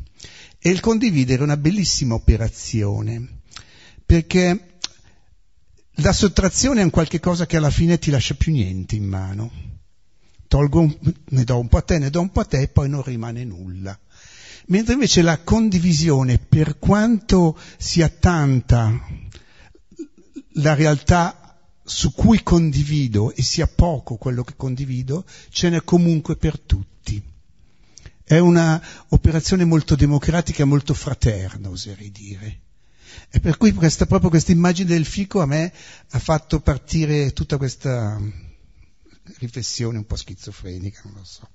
E 0.57 0.69
il 0.69 0.79
condividere 0.79 1.41
è 1.41 1.43
una 1.43 1.57
bellissima 1.57 2.15
operazione, 2.15 3.41
perché 4.05 4.77
la 5.95 6.13
sottrazione 6.13 6.81
è 6.81 6.83
un 6.83 6.89
qualche 6.89 7.19
cosa 7.19 7.45
che 7.45 7.57
alla 7.57 7.71
fine 7.71 7.99
ti 7.99 8.09
lascia 8.09 8.33
più 8.33 8.51
niente 8.51 8.95
in 8.95 9.05
mano 9.05 9.79
un, 10.59 10.97
ne 11.29 11.43
do 11.43 11.59
un 11.59 11.67
po' 11.67 11.77
a 11.77 11.81
te, 11.81 11.97
ne 11.97 12.09
do 12.09 12.21
un 12.21 12.31
po' 12.31 12.41
a 12.41 12.45
te 12.45 12.61
e 12.61 12.67
poi 12.67 12.89
non 12.89 13.03
rimane 13.03 13.43
nulla. 13.43 13.97
Mentre 14.67 14.93
invece 14.93 15.21
la 15.21 15.39
condivisione, 15.41 16.37
per 16.37 16.77
quanto 16.77 17.57
sia 17.77 18.09
tanta 18.09 18.91
la 20.55 20.73
realtà 20.73 21.57
su 21.83 22.13
cui 22.13 22.43
condivido 22.43 23.33
e 23.33 23.41
sia 23.41 23.67
poco 23.67 24.15
quello 24.15 24.43
che 24.43 24.53
condivido, 24.55 25.25
ce 25.49 25.69
n'è 25.69 25.83
comunque 25.83 26.35
per 26.35 26.59
tutti. 26.59 27.21
È 28.23 28.37
un'operazione 28.37 29.65
molto 29.65 29.95
democratica, 29.95 30.63
molto 30.63 30.93
fraterna, 30.93 31.69
oserei 31.69 32.11
dire. 32.11 32.59
E 33.29 33.39
per 33.39 33.57
cui 33.57 33.73
questa, 33.73 34.05
proprio 34.05 34.29
questa 34.29 34.51
immagine 34.51 34.89
del 34.89 35.05
fico 35.05 35.41
a 35.41 35.45
me 35.45 35.73
ha 36.11 36.19
fatto 36.19 36.61
partire 36.61 37.33
tutta 37.33 37.57
questa 37.57 38.19
riflessione 39.39 39.97
un 39.97 40.05
po' 40.05 40.15
schizofrenica, 40.15 41.01
non 41.05 41.13
lo 41.15 41.23
so. 41.23 41.47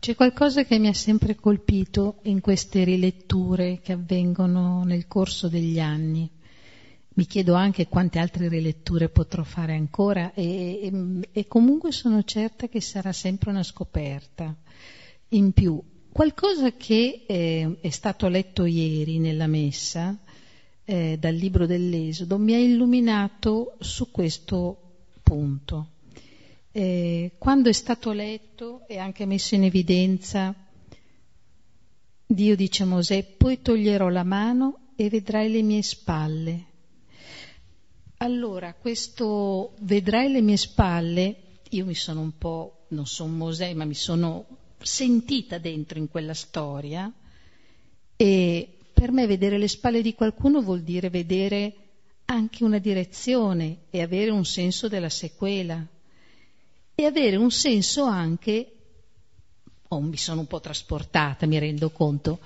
C'è 0.00 0.14
qualcosa 0.14 0.64
che 0.64 0.78
mi 0.78 0.88
ha 0.88 0.94
sempre 0.94 1.34
colpito 1.34 2.20
in 2.22 2.40
queste 2.40 2.84
riletture 2.84 3.80
che 3.82 3.92
avvengono 3.92 4.82
nel 4.82 5.06
corso 5.06 5.46
degli 5.48 5.78
anni. 5.78 6.28
Mi 7.12 7.26
chiedo 7.26 7.54
anche 7.54 7.88
quante 7.88 8.20
altre 8.20 8.48
riletture 8.48 9.08
potrò 9.08 9.42
fare 9.42 9.74
ancora 9.74 10.32
e, 10.32 10.80
e, 10.82 11.28
e 11.32 11.46
comunque 11.48 11.90
sono 11.90 12.22
certa 12.22 12.68
che 12.68 12.80
sarà 12.80 13.12
sempre 13.12 13.50
una 13.50 13.64
scoperta 13.64 14.54
in 15.30 15.52
più. 15.52 15.82
Qualcosa 16.12 16.72
che 16.72 17.24
eh, 17.26 17.78
è 17.80 17.90
stato 17.90 18.28
letto 18.28 18.64
ieri 18.64 19.18
nella 19.18 19.48
messa 19.48 20.16
eh, 20.84 21.16
dal 21.18 21.34
libro 21.34 21.66
dell'Esodo 21.66 22.38
mi 22.38 22.54
ha 22.54 22.58
illuminato 22.58 23.76
su 23.80 24.12
questo 24.12 24.80
punto. 25.22 25.88
Eh, 26.70 27.32
quando 27.38 27.68
è 27.68 27.72
stato 27.72 28.12
letto 28.12 28.86
e 28.86 28.98
anche 28.98 29.26
messo 29.26 29.56
in 29.56 29.64
evidenza, 29.64 30.54
Dio 32.24 32.54
dice 32.54 32.84
a 32.84 32.86
Mosè, 32.86 33.24
poi 33.36 33.60
toglierò 33.60 34.08
la 34.08 34.24
mano 34.24 34.92
e 34.94 35.08
vedrai 35.08 35.50
le 35.50 35.62
mie 35.62 35.82
spalle 35.82 36.68
allora, 38.22 38.74
questo 38.74 39.72
vedrai 39.80 40.30
le 40.30 40.42
mie 40.42 40.58
spalle, 40.58 41.36
io 41.70 41.86
mi 41.86 41.94
sono 41.94 42.20
un 42.20 42.36
po', 42.36 42.84
non 42.88 43.06
sono 43.06 43.32
Mosè, 43.32 43.72
ma 43.72 43.86
mi 43.86 43.94
sono 43.94 44.46
sentita 44.78 45.56
dentro 45.56 45.98
in 45.98 46.08
quella 46.10 46.34
storia. 46.34 47.10
E 48.16 48.76
per 48.92 49.10
me 49.10 49.26
vedere 49.26 49.56
le 49.56 49.68
spalle 49.68 50.02
di 50.02 50.14
qualcuno 50.14 50.60
vuol 50.60 50.82
dire 50.82 51.08
vedere 51.08 51.74
anche 52.26 52.62
una 52.62 52.78
direzione 52.78 53.84
e 53.88 54.02
avere 54.02 54.30
un 54.30 54.44
senso 54.44 54.88
della 54.88 55.08
sequela. 55.08 55.82
E 56.94 57.04
avere 57.06 57.36
un 57.36 57.50
senso 57.50 58.04
anche, 58.04 58.72
oh, 59.88 60.00
mi 60.00 60.18
sono 60.18 60.40
un 60.40 60.46
po' 60.46 60.60
trasportata, 60.60 61.46
mi 61.46 61.58
rendo 61.58 61.88
conto, 61.88 62.38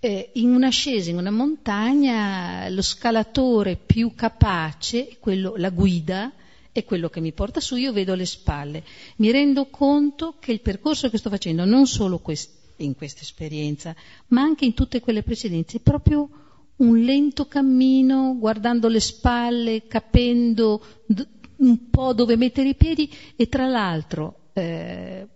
eh, 0.00 0.30
in 0.34 0.54
un'ascesa 0.54 1.10
in 1.10 1.18
una 1.18 1.30
montagna 1.30 2.68
lo 2.70 2.82
scalatore 2.82 3.76
più 3.76 4.14
capace, 4.14 5.16
quello, 5.20 5.54
la 5.56 5.68
guida, 5.70 6.32
è 6.72 6.84
quello 6.84 7.08
che 7.08 7.20
mi 7.20 7.32
porta 7.32 7.60
su, 7.60 7.76
io 7.76 7.92
vedo 7.92 8.14
le 8.14 8.24
spalle. 8.24 8.82
Mi 9.16 9.30
rendo 9.30 9.66
conto 9.66 10.36
che 10.40 10.52
il 10.52 10.60
percorso 10.60 11.10
che 11.10 11.18
sto 11.18 11.28
facendo, 11.28 11.64
non 11.64 11.86
solo 11.86 12.18
quest- 12.18 12.58
in 12.76 12.94
questa 12.94 13.20
esperienza, 13.20 13.94
ma 14.28 14.40
anche 14.40 14.64
in 14.64 14.72
tutte 14.72 15.00
quelle 15.00 15.22
precedenti, 15.22 15.76
è 15.76 15.80
proprio 15.80 16.28
un 16.76 16.98
lento 16.98 17.46
cammino, 17.46 18.36
guardando 18.38 18.88
le 18.88 19.00
spalle, 19.00 19.86
capendo 19.86 20.82
d- 21.04 21.26
un 21.56 21.90
po' 21.90 22.14
dove 22.14 22.36
mettere 22.36 22.70
i 22.70 22.74
piedi 22.74 23.12
e 23.36 23.48
tra 23.50 23.66
l'altro 23.66 24.48
eh, 24.54 25.26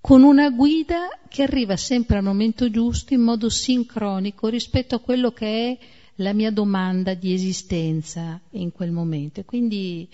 con 0.00 0.22
una 0.22 0.50
guida 0.50 1.08
che 1.28 1.42
arriva 1.42 1.76
sempre 1.76 2.18
al 2.18 2.22
momento 2.22 2.70
giusto 2.70 3.14
in 3.14 3.20
modo 3.20 3.48
sincronico 3.48 4.48
rispetto 4.48 4.94
a 4.94 5.00
quello 5.00 5.32
che 5.32 5.46
è 5.46 5.78
la 6.16 6.32
mia 6.32 6.50
domanda 6.50 7.14
di 7.14 7.32
esistenza 7.32 8.40
in 8.50 8.72
quel 8.72 8.90
momento. 8.90 9.42
Quindi, 9.44 10.08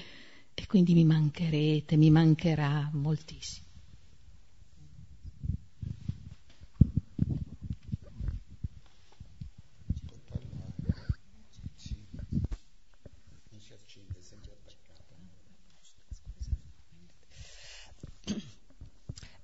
e 0.54 0.66
quindi 0.66 0.94
mi 0.94 1.04
mancherete, 1.04 1.96
mi 1.96 2.10
mancherà 2.10 2.90
moltissimo. 2.92 3.63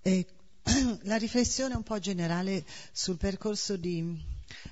E 0.03 0.27
la 1.03 1.17
riflessione 1.17 1.75
un 1.75 1.83
po' 1.83 1.99
generale 1.99 2.65
sul 2.93 3.17
percorso 3.17 3.77
di, 3.77 4.19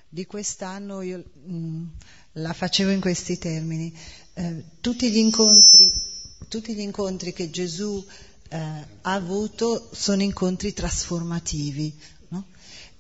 di 0.08 0.26
quest'anno 0.26 1.02
io 1.02 1.18
mh, 1.18 1.54
mm, 1.54 1.86
la 2.32 2.52
facevo 2.52 2.90
in 2.90 3.00
questi 3.00 3.38
termini. 3.38 3.94
Eh, 4.34 4.64
tutti, 4.80 5.10
gli 5.10 5.16
incontri, 5.16 5.90
tutti, 6.48 6.74
gli 6.74 6.80
incontri, 6.80 7.32
che 7.32 7.50
Gesù 7.50 8.04
eh, 8.48 8.56
ha 8.56 9.12
avuto 9.12 9.88
sono 9.92 10.22
incontri 10.22 10.72
trasformativi. 10.72 11.98
No? 12.28 12.44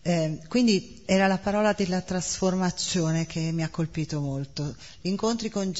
Eh, 0.02 0.40
quindi 0.48 1.02
era 1.04 1.26
la 1.26 1.38
parola 1.38 1.72
della 1.72 2.00
trasformazione 2.00 3.26
che 3.26 3.52
mi 3.52 3.62
ha 3.62 3.68
colpito 3.68 4.20
molto. 4.20 4.74
Gli 5.00 5.08
incontri 5.08 5.50
con, 5.50 5.72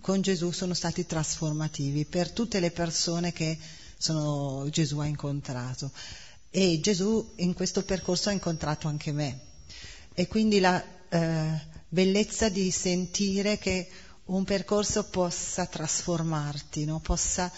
con 0.00 0.20
Gesù 0.20 0.50
sono 0.52 0.74
stati 0.74 1.04
trasformativi 1.04 2.04
per 2.04 2.30
tutte 2.30 2.60
le 2.60 2.70
persone 2.70 3.32
che 3.32 3.58
sono, 4.02 4.68
Gesù 4.68 4.98
ha 4.98 5.06
incontrato. 5.06 5.92
E 6.50 6.80
Gesù 6.80 7.34
in 7.36 7.54
questo 7.54 7.84
percorso 7.84 8.30
ha 8.30 8.32
incontrato 8.32 8.88
anche 8.88 9.12
me. 9.12 9.40
E 10.12 10.26
quindi 10.26 10.58
la 10.58 10.84
eh, 11.08 11.60
bellezza 11.88 12.48
di 12.48 12.70
sentire 12.72 13.58
che 13.58 13.88
un 14.24 14.44
percorso 14.44 15.04
possa 15.04 15.66
trasformarti, 15.66 16.84
no? 16.84 16.98
possa 16.98 17.50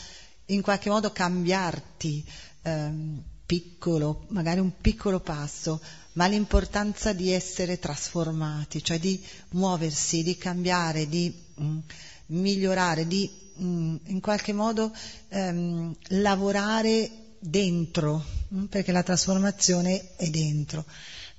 in 0.46 0.60
qualche 0.60 0.90
modo 0.90 1.12
cambiarti, 1.12 2.24
ehm, 2.62 3.22
piccolo, 3.46 4.26
magari 4.28 4.60
un 4.60 4.72
piccolo 4.80 5.20
passo, 5.20 5.80
ma 6.12 6.26
l'importanza 6.26 7.14
di 7.14 7.30
essere 7.30 7.78
trasformati, 7.78 8.84
cioè 8.84 8.98
di 8.98 9.22
muoversi, 9.50 10.22
di 10.22 10.36
cambiare, 10.36 11.08
di 11.08 11.34
mh, 11.54 11.64
mm, 11.64 11.78
migliorare, 12.26 13.06
di 13.06 13.43
mh, 13.54 13.64
mm, 13.64 13.96
in 14.06 14.20
qualche 14.20 14.52
modo 14.52 14.92
ehm, 15.28 15.94
lavorare 16.08 17.10
dentro, 17.38 18.24
mh, 18.48 18.58
mm, 18.58 18.64
perché 18.64 18.92
la 18.92 19.02
trasformazione 19.02 20.16
è 20.16 20.28
dentro. 20.28 20.84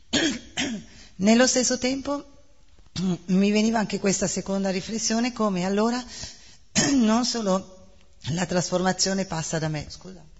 Nello 1.17 1.47
stesso 1.47 1.77
tempo 1.77 2.23
mm, 2.99 3.13
mi 3.27 3.51
veniva 3.51 3.79
anche 3.79 3.99
questa 3.99 4.27
seconda 4.27 4.69
riflessione 4.69 5.33
come 5.33 5.65
allora 5.65 6.03
non 6.93 7.25
solo 7.25 7.73
la 8.29 8.45
trasformazione 8.45 9.25
passa 9.25 9.59
da 9.59 9.67
me, 9.67 9.85
scusate. 9.87 10.33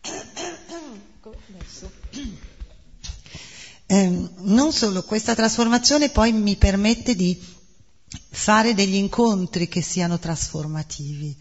Eh, 3.86 4.28
non 4.38 4.72
solo 4.72 5.02
questa 5.02 5.34
trasformazione 5.34 6.08
poi 6.08 6.32
mi 6.32 6.56
permette 6.56 7.14
di 7.14 7.38
fare 8.34 8.74
degli 8.74 8.96
incontri 8.96 9.68
che 9.68 9.80
siano 9.80 10.18
trasformativi, 10.18 11.34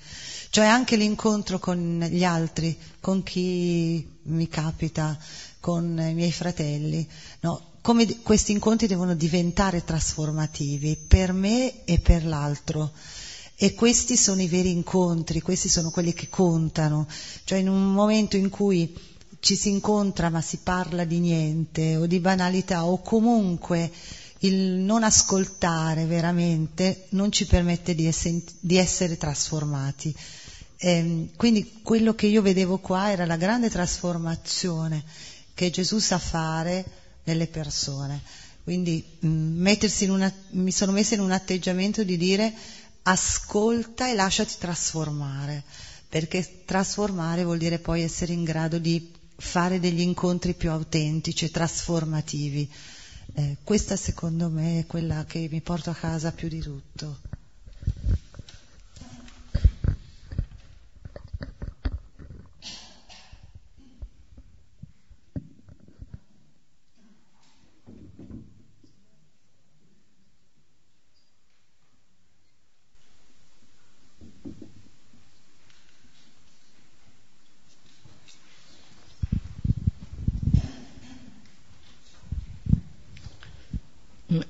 cioè 0.50 0.66
anche 0.66 0.96
l'incontro 0.96 1.60
con 1.60 2.08
gli 2.10 2.24
altri, 2.24 2.78
con 3.00 3.24
chi 3.24 4.08
mi 4.24 4.48
capita, 4.48 5.18
con 5.60 6.00
i 6.00 6.14
miei 6.14 6.32
fratelli, 6.32 7.06
no? 7.42 7.72
come 7.82 8.22
questi 8.22 8.54
incontri 8.54 8.88
devono 8.88 9.16
diventare 9.16 9.84
trasformativi 9.84 10.96
per 11.08 11.34
me 11.34 11.84
e 11.84 12.00
per 12.00 12.26
l'altro. 12.26 12.92
E 13.56 13.74
questi 13.74 14.16
sono 14.16 14.42
i 14.42 14.48
veri 14.48 14.72
incontri, 14.72 15.42
questi 15.42 15.70
sono 15.70 15.90
quelli 15.90 16.14
che 16.14 16.30
contano, 16.30 17.08
cioè 17.44 17.60
in 17.60 17.70
un 17.70 17.92
momento 17.92 18.38
in 18.38 18.50
cui 18.50 18.94
ci 19.40 19.56
si 19.56 19.70
incontra 19.70 20.30
ma 20.30 20.42
si 20.42 20.60
parla 20.64 21.04
di 21.04 21.20
niente 21.20 21.98
o 21.98 22.06
di 22.06 22.20
banalità 22.20 22.86
o 22.86 23.02
comunque 23.02 23.92
il 24.44 24.56
non 24.56 25.04
ascoltare 25.04 26.06
veramente 26.06 27.06
non 27.10 27.32
ci 27.32 27.46
permette 27.46 27.96
di, 27.96 28.08
ess- 28.08 28.44
di 28.60 28.78
essere 28.78 29.18
trasformati. 29.18 30.14
E 30.78 30.90
ehm, 30.90 31.30
quindi 31.36 31.80
quello 31.82 32.14
che 32.14 32.28
io 32.28 32.42
vedevo 32.42 32.78
qua 32.78 33.12
era 33.12 33.26
la 33.26 33.38
grande 33.38 33.70
trasformazione 33.70 35.04
che 35.54 35.70
Gesù 35.70 36.00
sa 36.00 36.20
fare 36.20 36.84
nelle 37.24 37.48
persone. 37.48 38.22
Quindi 38.64 39.04
mh, 39.20 39.28
mm, 39.28 39.66
una, 40.10 40.34
mi 40.52 40.72
sono 40.72 40.92
messa 40.92 41.16
in 41.16 41.22
un 41.22 41.32
atteggiamento 41.32 42.04
di 42.04 42.18
dire 42.18 42.54
ascolta 43.04 44.10
e 44.10 44.14
lasciati 44.14 44.56
trasformare, 44.58 45.64
perché 46.10 46.64
trasformare 46.66 47.44
vuol 47.44 47.58
dire 47.58 47.80
poi 47.80 48.02
essere 48.02 48.34
in 48.34 48.44
grado 48.44 48.78
di 48.78 49.12
fare 49.36 49.80
degli 49.80 50.02
incontri 50.02 50.54
più 50.54 50.70
autentici 50.70 51.46
e 51.46 51.52
trasformativi. 51.52 52.70
Eh, 53.36 53.58
questa 53.64 53.96
secondo 53.96 54.50
me 54.50 54.80
è 54.80 54.86
quella 54.86 55.26
che 55.26 55.48
mi 55.50 55.60
porto 55.62 55.90
a 55.90 55.96
casa 55.96 56.32
più 56.32 56.48
di 56.48 56.60
tutto. 56.60 57.33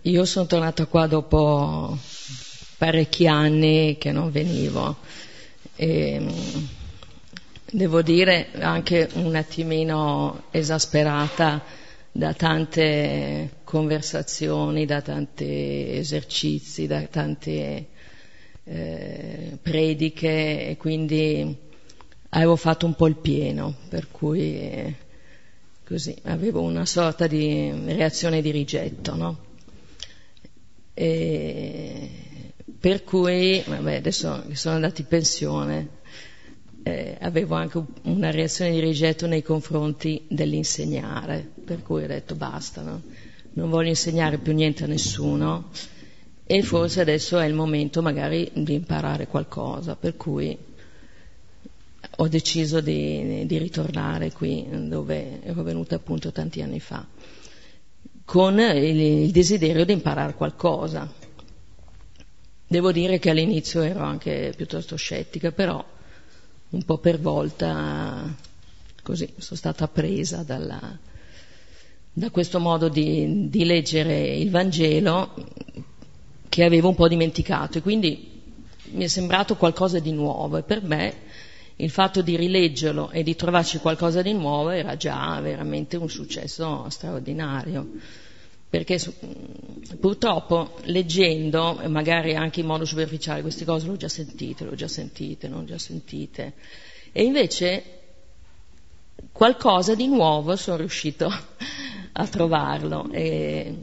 Io 0.04 0.24
sono 0.24 0.46
tornata 0.46 0.86
qua 0.86 1.08
dopo 1.08 1.98
parecchi 2.78 3.28
anni 3.28 3.98
che 3.98 4.12
non 4.14 4.32
venivo 4.32 4.96
e 5.76 6.20
mm, 6.20 6.64
devo 7.70 8.02
dire 8.02 8.50
anche 8.60 9.10
un 9.14 9.36
attimino 9.36 10.44
esasperata 10.52 11.64
da 12.12 12.34
tante 12.34 13.50
conversazioni, 13.66 14.86
da 14.86 15.02
tanti 15.02 15.98
esercizi, 15.98 16.88
da 16.88 17.02
tante 17.02 17.88
eh, 18.64 19.58
prediche 19.62 20.68
e 20.70 20.78
quindi 20.78 21.58
avevo 22.30 22.56
fatto 22.56 22.86
un 22.86 22.94
po' 22.96 23.08
il 23.08 23.18
pieno, 23.18 23.76
per 23.90 24.08
cui 24.12 24.60
eh, 24.60 24.94
così 25.84 26.16
avevo 26.24 26.62
una 26.62 26.86
sorta 26.86 27.28
di 27.28 27.74
reazione 27.88 28.42
di 28.42 28.52
rigetto, 28.52 29.16
no? 29.16 29.52
E 30.94 32.10
per 32.84 33.06
cui, 33.06 33.64
vabbè, 33.66 33.96
adesso 33.96 34.44
che 34.46 34.56
sono 34.56 34.76
andati 34.76 35.02
in 35.02 35.08
pensione, 35.08 35.88
eh, 36.84 37.18
avevo 37.22 37.56
anche 37.56 37.82
una 38.02 38.30
reazione 38.30 38.72
di 38.72 38.82
rigetto 38.82 39.26
nei 39.26 39.42
confronti 39.42 40.26
dell'insegnare, 40.28 41.50
per 41.64 41.82
cui 41.82 42.04
ho 42.04 42.08
detto 42.08 42.36
basta, 42.36 42.82
no? 42.82 43.02
non 43.54 43.70
voglio 43.70 43.88
insegnare 43.88 44.38
più 44.38 44.54
niente 44.54 44.84
a 44.84 44.88
nessuno. 44.88 45.70
E 46.46 46.62
forse 46.62 47.00
adesso 47.00 47.40
è 47.40 47.46
il 47.46 47.54
momento 47.54 48.02
magari 48.02 48.52
di 48.54 48.74
imparare 48.74 49.28
qualcosa, 49.28 49.96
per 49.96 50.18
cui 50.18 50.58
ho 52.18 52.28
deciso 52.28 52.82
di, 52.82 53.46
di 53.46 53.58
ritornare 53.58 54.34
qui 54.34 54.68
dove 54.90 55.42
ero 55.42 55.64
venuta 55.64 55.96
appunto 55.96 56.34
tanti 56.34 56.62
anni 56.62 56.82
fa 56.82 57.08
con 58.26 58.60
il, 58.60 59.00
il 59.00 59.32
desiderio 59.32 59.86
di 59.86 59.94
imparare 59.94 60.34
qualcosa. 60.34 61.12
Devo 62.68 62.92
dire 62.92 63.20
che 63.20 63.30
all'inizio 63.30 63.82
ero 63.82 64.04
anche 64.04 64.54
piuttosto 64.56 64.96
scettica, 64.96 65.52
però 65.52 65.84
un 66.70 66.84
po' 66.84 66.98
per 66.98 67.20
volta 67.20 68.36
così 69.04 69.32
sono 69.38 69.60
stata 69.60 69.88
presa 69.88 70.44
dalla, 70.44 70.98
da 72.12 72.30
questo 72.32 72.60
modo 72.60 72.90
di, 72.90 73.50
di 73.50 73.66
leggere 73.66 74.36
il 74.36 74.50
Vangelo 74.50 75.34
che 76.50 76.64
avevo 76.64 76.90
un 76.90 76.96
po' 76.96 77.08
dimenticato 77.08 77.78
e 77.78 77.82
quindi 77.82 78.42
mi 78.92 79.04
è 79.04 79.08
sembrato 79.08 79.56
qualcosa 79.56 80.00
di 80.00 80.12
nuovo 80.12 80.58
e 80.58 80.64
per 80.64 80.84
me 80.84 81.16
il 81.78 81.90
fatto 81.90 82.22
di 82.22 82.36
rileggerlo 82.36 83.10
e 83.12 83.24
di 83.24 83.36
trovarci 83.36 83.80
qualcosa 83.80 84.22
di 84.22 84.34
nuovo 84.34 84.70
era 84.70 84.96
già 84.96 85.40
veramente 85.42 85.98
un 85.98 86.10
successo 86.10 86.88
straordinario. 86.90 87.88
Perché 88.70 89.00
purtroppo 90.00 90.78
leggendo, 90.86 91.80
magari 91.88 92.36
anche 92.36 92.62
in 92.62 92.66
modo 92.66 92.86
superficiale, 92.86 93.42
queste 93.42 93.66
cose 93.66 93.86
l'ho 93.86 93.98
già 93.98 94.10
sentite, 94.10 94.66
l'ho 94.66 94.74
già 94.74 94.88
sentite, 94.88 95.48
non 95.48 95.66
già 95.66 95.78
sentite. 95.78 96.54
E 97.12 97.24
invece 97.24 97.84
qualcosa 99.32 99.94
di 99.94 100.08
nuovo 100.08 100.56
sono 100.56 100.78
riuscito 100.78 101.30
a 102.14 102.28
trovarlo. 102.28 103.12
E 103.12 103.76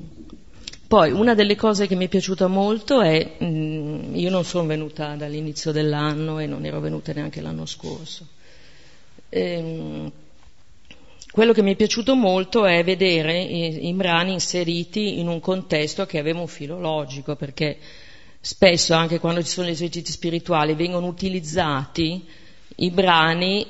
poi 0.90 1.12
una 1.12 1.36
delle 1.36 1.54
cose 1.54 1.86
che 1.86 1.94
mi 1.94 2.06
è 2.06 2.08
piaciuta 2.08 2.48
molto 2.48 3.00
è, 3.00 3.36
mh, 3.38 3.44
mm, 3.44 4.16
io 4.16 4.28
non 4.28 4.42
sono 4.42 4.66
venuta 4.66 5.14
dall'inizio 5.14 5.70
dell'anno 5.70 6.40
e 6.40 6.46
non 6.46 6.64
ero 6.64 6.80
venuta 6.80 7.12
neanche 7.12 7.40
l'anno 7.40 7.64
scorso. 7.64 8.26
Ehm, 9.28 10.10
quello 11.30 11.52
che 11.52 11.62
mi 11.62 11.74
è 11.74 11.76
piaciuto 11.76 12.16
molto 12.16 12.66
è 12.66 12.82
vedere 12.82 13.40
i, 13.40 13.86
i 13.86 13.92
brani 13.92 14.32
inseriti 14.32 15.20
in 15.20 15.28
un 15.28 15.38
contesto 15.38 16.06
che 16.06 16.18
aveva 16.18 16.40
un 16.40 16.48
filo 16.48 16.80
logico, 16.80 17.36
perché 17.36 17.78
spesso 18.40 18.92
anche 18.92 19.20
quando 19.20 19.44
ci 19.44 19.50
sono 19.50 19.68
gli 19.68 19.70
esercizi 19.70 20.10
spirituali 20.10 20.74
vengono 20.74 21.06
utilizzati 21.06 22.26
i 22.78 22.90
brani 22.90 23.64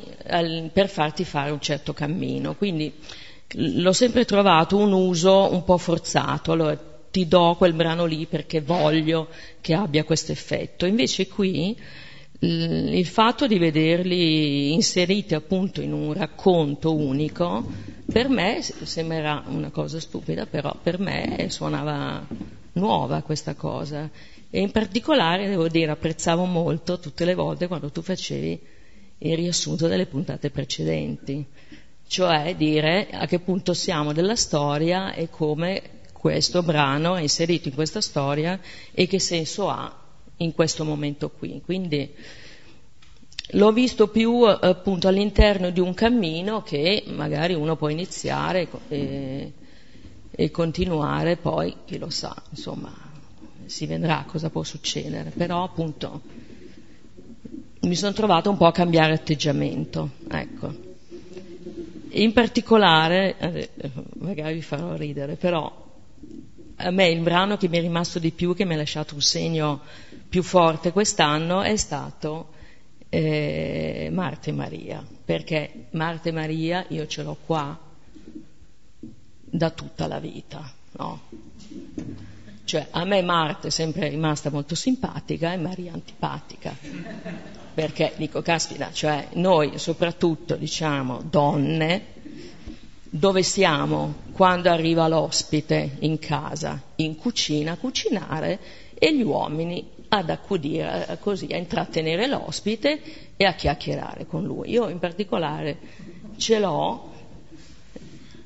per 0.73 0.89
farti 0.89 1.25
fare 1.25 1.51
un 1.51 1.61
certo 1.61 1.93
cammino. 1.93 2.55
Quindi 2.55 2.91
l'ho 3.57 3.93
sempre 3.93 4.25
trovato 4.25 4.79
un 4.79 4.93
uso 4.93 5.53
un 5.53 5.64
po' 5.64 5.77
forzato. 5.77 6.53
Allora, 6.53 6.89
ti 7.11 7.27
do 7.27 7.55
quel 7.57 7.73
brano 7.73 8.05
lì 8.05 8.27
perché 8.27 8.61
voglio 8.61 9.29
che 9.61 9.75
abbia 9.75 10.05
questo 10.05 10.33
effetto. 10.33 10.87
Invece 10.87 11.27
qui 11.29 11.77
il 12.43 13.07
fatto 13.07 13.47
di 13.47 13.59
vederli 13.59 14.73
inseriti 14.73 15.35
appunto 15.35 15.83
in 15.83 15.93
un 15.93 16.13
racconto 16.15 16.95
unico, 16.95 17.65
per 18.11 18.29
me 18.29 18.63
sembrerà 18.63 19.45
una 19.47 19.71
cosa 19.71 20.01
stupida, 20.01 20.47
però 20.47 20.75
per 20.83 20.99
me 20.99 21.47
suonava 21.51 22.27
nuova 22.73 23.23
questa 23.23 23.55
cosa. 23.55 24.09
E 24.49 24.61
in 24.61 24.71
particolare, 24.71 25.49
devo 25.49 25.69
dire, 25.69 25.91
apprezzavo 25.91 26.45
molto 26.45 26.99
tutte 26.99 27.25
le 27.25 27.35
volte 27.35 27.67
quando 27.67 27.91
tu 27.91 28.01
facevi 28.01 28.61
il 29.19 29.37
riassunto 29.37 29.87
delle 29.87 30.07
puntate 30.07 30.51
precedenti, 30.51 31.45
cioè 32.07 32.55
dire 32.57 33.09
a 33.11 33.27
che 33.27 33.39
punto 33.39 33.75
siamo 33.75 34.15
della 34.15 34.35
storia 34.35 35.13
e 35.13 35.29
come 35.29 35.83
questo 36.21 36.62
brano 36.62 37.16
è 37.16 37.23
inserito 37.23 37.68
in 37.68 37.75
questa 37.75 38.03
storia 38.03 38.61
e 38.93 39.07
che 39.07 39.18
senso 39.18 39.71
ha 39.71 39.91
in 40.37 40.53
questo 40.53 40.85
momento 40.85 41.31
qui. 41.31 41.62
Quindi 41.64 42.12
l'ho 43.53 43.73
visto 43.73 44.09
più 44.09 44.43
appunto 44.43 45.09
all'interno 45.09 45.71
di 45.71 45.81
un 45.81 45.95
cammino 45.95 46.62
che 46.62 47.05
magari 47.07 47.55
uno 47.55 47.75
può 47.75 47.89
iniziare 47.89 48.68
e, 48.89 49.53
e 50.31 50.51
continuare, 50.51 51.39
poi 51.39 51.75
chi 51.87 51.97
lo 51.97 52.11
sa, 52.11 52.37
insomma, 52.51 52.95
si 53.64 53.87
vedrà 53.87 54.23
cosa 54.27 54.51
può 54.51 54.62
succedere, 54.62 55.31
però 55.35 55.64
appunto 55.64 56.21
mi 57.81 57.95
sono 57.95 58.12
trovata 58.12 58.51
un 58.51 58.59
po' 58.59 58.66
a 58.66 58.73
cambiare 58.73 59.14
atteggiamento, 59.14 60.11
ecco. 60.29 60.89
In 62.11 62.35
particolare, 62.35 63.39
eh, 63.39 63.71
magari 64.18 64.55
vi 64.55 64.62
farò 64.62 64.97
ridere, 64.97 65.37
però 65.37 65.80
a 66.83 66.91
me 66.91 67.09
il 67.09 67.21
brano 67.21 67.57
che 67.57 67.68
mi 67.68 67.79
è 67.79 67.81
rimasto 67.81 68.18
di 68.18 68.31
più, 68.31 68.55
che 68.55 68.64
mi 68.64 68.75
ha 68.75 68.79
lasciato 68.79 69.14
un 69.14 69.21
segno 69.21 69.81
più 70.29 70.43
forte 70.43 70.93
quest'anno, 70.93 71.62
è 71.62 71.77
stato 71.77 72.51
eh, 73.09 74.09
Marte 74.12 74.53
Maria, 74.53 75.05
perché 75.25 75.87
Marte 75.91 76.33
Maria 76.33 76.85
io 76.89 77.07
ce 77.07 77.23
l'ho 77.23 77.37
qua 77.45 77.79
da 79.43 79.71
tutta 79.71 80.07
la 80.07 80.21
vita, 80.21 80.73
no? 80.93 81.21
Cioè 82.64 82.87
a 82.91 83.05
me 83.05 83.21
Marte 83.21 83.68
è 83.68 83.71
sempre 83.71 84.09
rimasta 84.09 84.49
molto 84.51 84.77
simpatica 84.77 85.53
e 85.53 85.57
Maria 85.57 85.93
antipatica, 85.93 86.75
perché 87.75 88.12
dico, 88.16 88.43
caspita, 88.43 88.93
cioè 88.93 89.29
noi 89.33 89.79
soprattutto 89.79 90.55
diciamo 90.55 91.21
donne, 91.29 92.18
dove 93.11 93.43
siamo 93.43 94.15
quando 94.33 94.71
arriva 94.71 95.09
l'ospite 95.09 95.97
in 96.01 96.19
casa? 96.19 96.81
In 96.97 97.17
cucina 97.17 97.73
a 97.73 97.77
cucinare 97.77 98.59
e 98.95 99.17
gli 99.17 99.23
uomini 99.23 99.85
ad 100.09 100.31
accudire 100.31 101.19
così, 101.21 101.49
a 101.51 101.57
intrattenere 101.57 102.27
l'ospite 102.27 103.01
e 103.37 103.45
a 103.45 103.55
chiacchierare 103.55 104.27
con 104.27 104.45
lui. 104.45 104.71
Io 104.71 104.89
in 104.89 104.99
particolare 104.99 105.79
ce 106.37 106.59
l'ho 106.59 107.11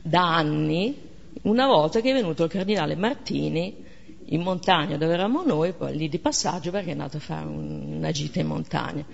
da 0.01 0.35
anni, 0.35 0.97
una 1.43 1.67
volta 1.67 2.01
che 2.01 2.11
è 2.11 2.15
venuto 2.15 2.45
il 2.45 2.51
cardinale 2.51 2.97
Martini 2.97 3.83
in 4.27 4.41
montagna 4.41 4.97
dove 4.97 5.13
eravamo 5.13 5.43
noi, 5.45 5.73
poi 5.73 5.97
lì 5.97 6.09
di 6.09 6.19
passaggio 6.19 6.71
perché 6.71 6.89
è 6.89 6.93
andato 6.93 7.19
a 7.19 7.21
fare 7.21 7.47
una 7.47 8.11
gita 8.11 8.41
in 8.41 8.47
montagna. 8.47 9.05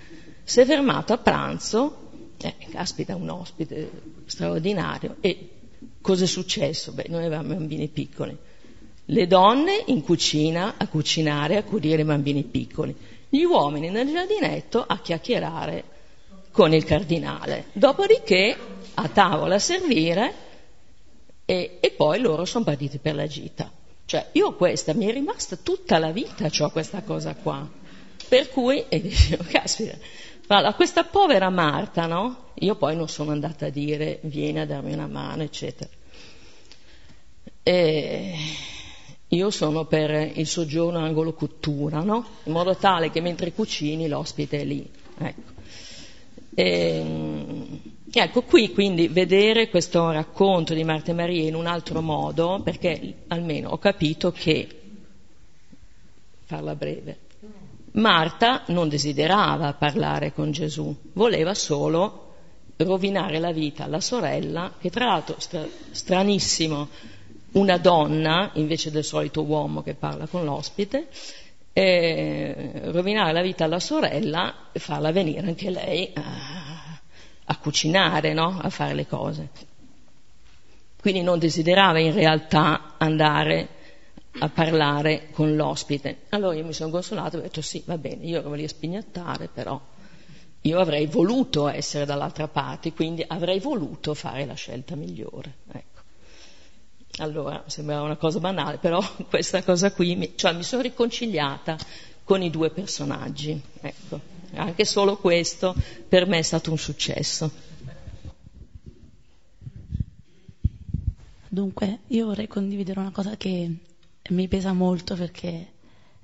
Si 0.43 0.59
è 0.61 0.65
fermato 0.65 1.13
a 1.13 1.17
pranzo 1.17 2.09
eh, 2.37 2.55
caspita, 2.69 3.15
un 3.15 3.29
ospite 3.29 3.89
straordinario. 4.31 5.17
E 5.19 5.49
cosa 5.99 6.23
è 6.23 6.27
successo? 6.27 6.93
Beh, 6.93 7.05
noi 7.09 7.25
avevamo 7.25 7.49
bambini 7.49 7.87
piccoli. 7.89 8.35
Le 9.05 9.27
donne 9.27 9.83
in 9.87 10.01
cucina 10.01 10.75
a 10.77 10.87
cucinare, 10.87 11.57
a 11.57 11.59
accudire 11.59 12.01
i 12.01 12.05
bambini 12.05 12.43
piccoli. 12.43 12.95
Gli 13.27 13.43
uomini 13.43 13.89
nel 13.89 14.09
giardinetto 14.09 14.83
a 14.85 14.99
chiacchierare 14.99 15.83
con 16.51 16.73
il 16.73 16.85
cardinale. 16.85 17.65
Dopodiché 17.73 18.57
a 18.93 19.07
tavola 19.09 19.55
a 19.55 19.59
servire 19.59 20.33
e, 21.45 21.77
e 21.81 21.91
poi 21.91 22.19
loro 22.19 22.45
sono 22.45 22.63
partiti 22.63 22.99
per 22.99 23.15
la 23.15 23.27
gita. 23.27 23.69
Cioè, 24.05 24.29
io 24.33 24.53
questa 24.55 24.93
mi 24.93 25.07
è 25.07 25.11
rimasta 25.11 25.57
tutta 25.57 25.97
la 25.97 26.11
vita, 26.11 26.49
ho 26.59 26.69
questa 26.71 27.01
cosa 27.01 27.35
qua. 27.35 27.69
Per 28.27 28.49
cui, 28.49 28.85
e 28.87 29.01
dicevo, 29.01 29.43
caspita, 29.47 29.97
a 30.57 30.73
questa 30.73 31.03
povera 31.03 31.49
Marta, 31.49 32.07
no? 32.07 32.49
Io 32.55 32.75
poi 32.75 32.95
non 32.95 33.07
sono 33.07 33.31
andata 33.31 33.67
a 33.67 33.69
dire 33.69 34.19
vieni 34.23 34.59
a 34.59 34.65
darmi 34.65 34.93
una 34.93 35.07
mano, 35.07 35.43
eccetera. 35.43 35.89
E 37.63 38.35
io 39.27 39.49
sono 39.49 39.85
per 39.85 40.31
il 40.35 40.47
soggiorno 40.47 40.99
angolo 40.99 41.33
cottura, 41.33 42.01
no? 42.01 42.25
In 42.43 42.51
modo 42.51 42.75
tale 42.75 43.11
che 43.11 43.21
mentre 43.21 43.53
cucini 43.53 44.07
l'ospite 44.07 44.59
è 44.59 44.65
lì. 44.65 44.89
Ecco. 45.17 45.51
E, 46.53 47.03
ecco, 48.11 48.41
qui 48.41 48.73
quindi 48.73 49.07
vedere 49.07 49.69
questo 49.69 50.11
racconto 50.11 50.73
di 50.73 50.83
Marta 50.83 51.11
e 51.11 51.13
Maria 51.13 51.47
in 51.47 51.55
un 51.55 51.65
altro 51.65 52.01
modo, 52.01 52.59
perché 52.61 53.23
almeno 53.27 53.69
ho 53.69 53.77
capito 53.77 54.31
che, 54.31 54.67
farla 56.43 56.75
breve, 56.75 57.17
Marta 57.93 58.63
non 58.67 58.87
desiderava 58.87 59.73
parlare 59.73 60.33
con 60.33 60.51
Gesù, 60.51 60.95
voleva 61.13 61.53
solo 61.53 62.29
rovinare 62.77 63.39
la 63.39 63.51
vita 63.51 63.83
alla 63.83 63.99
sorella, 63.99 64.73
che 64.79 64.89
tra 64.89 65.05
l'altro 65.05 65.35
stra- 65.39 65.67
stranissimo, 65.91 66.87
una 67.53 67.77
donna 67.77 68.51
invece 68.53 68.91
del 68.91 69.03
solito 69.03 69.43
uomo 69.43 69.83
che 69.83 69.93
parla 69.93 70.25
con 70.27 70.45
l'ospite, 70.45 71.09
eh, 71.73 72.71
rovinare 72.85 73.33
la 73.33 73.41
vita 73.41 73.65
alla 73.65 73.79
sorella 73.79 74.69
e 74.71 74.79
farla 74.79 75.11
venire 75.11 75.47
anche 75.47 75.69
lei 75.69 76.11
a, 76.13 76.99
a 77.43 77.57
cucinare, 77.57 78.33
no? 78.33 78.57
a 78.61 78.69
fare 78.69 78.93
le 78.93 79.05
cose. 79.05 79.49
Quindi 80.99 81.21
non 81.21 81.39
desiderava 81.39 81.99
in 81.99 82.13
realtà 82.13 82.93
andare 82.97 83.79
a 84.39 84.49
parlare 84.49 85.29
con 85.31 85.55
l'ospite. 85.55 86.21
Allora 86.29 86.55
io 86.55 86.65
mi 86.65 86.73
sono 86.73 86.89
consolato 86.89 87.35
e 87.35 87.39
ho 87.39 87.43
detto 87.43 87.61
sì, 87.61 87.83
va 87.85 87.97
bene, 87.97 88.25
io 88.25 88.39
ero 88.39 88.53
lì 88.53 88.63
a 88.63 88.67
spignattare, 88.67 89.49
però 89.53 89.79
io 90.61 90.79
avrei 90.79 91.07
voluto 91.07 91.67
essere 91.67 92.05
dall'altra 92.05 92.47
parte, 92.47 92.93
quindi 92.93 93.23
avrei 93.27 93.59
voluto 93.59 94.13
fare 94.13 94.45
la 94.45 94.53
scelta 94.53 94.95
migliore. 94.95 95.55
Ecco. 95.71 96.01
Allora, 97.17 97.63
sembrava 97.67 98.03
una 98.03 98.15
cosa 98.15 98.39
banale, 98.39 98.77
però 98.77 99.01
questa 99.27 99.63
cosa 99.63 99.91
qui, 99.91 100.15
mi, 100.15 100.33
cioè 100.35 100.53
mi 100.53 100.63
sono 100.63 100.81
riconciliata 100.81 101.77
con 102.23 102.41
i 102.41 102.49
due 102.49 102.69
personaggi. 102.69 103.59
Ecco. 103.81 104.19
Anche 104.53 104.85
solo 104.85 105.17
questo 105.17 105.73
per 106.07 106.27
me 106.27 106.39
è 106.39 106.41
stato 106.41 106.71
un 106.71 106.77
successo. 106.77 107.69
Dunque, 111.47 111.99
io 112.07 112.27
vorrei 112.27 112.47
condividere 112.47 112.99
una 112.99 113.11
cosa 113.11 113.35
che 113.35 113.69
mi 114.29 114.47
pesa 114.47 114.73
molto 114.73 115.15
perché 115.15 115.71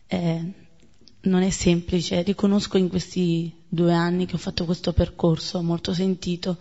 eh, 0.07 0.53
non 1.21 1.41
è 1.41 1.49
semplice. 1.49 2.21
Riconosco 2.21 2.77
in 2.77 2.89
questi 2.89 3.53
due 3.67 3.93
anni 3.93 4.25
che 4.25 4.35
ho 4.35 4.39
fatto 4.39 4.65
questo 4.65 4.93
percorso 4.93 5.61
molto 5.61 5.93
sentito 5.93 6.57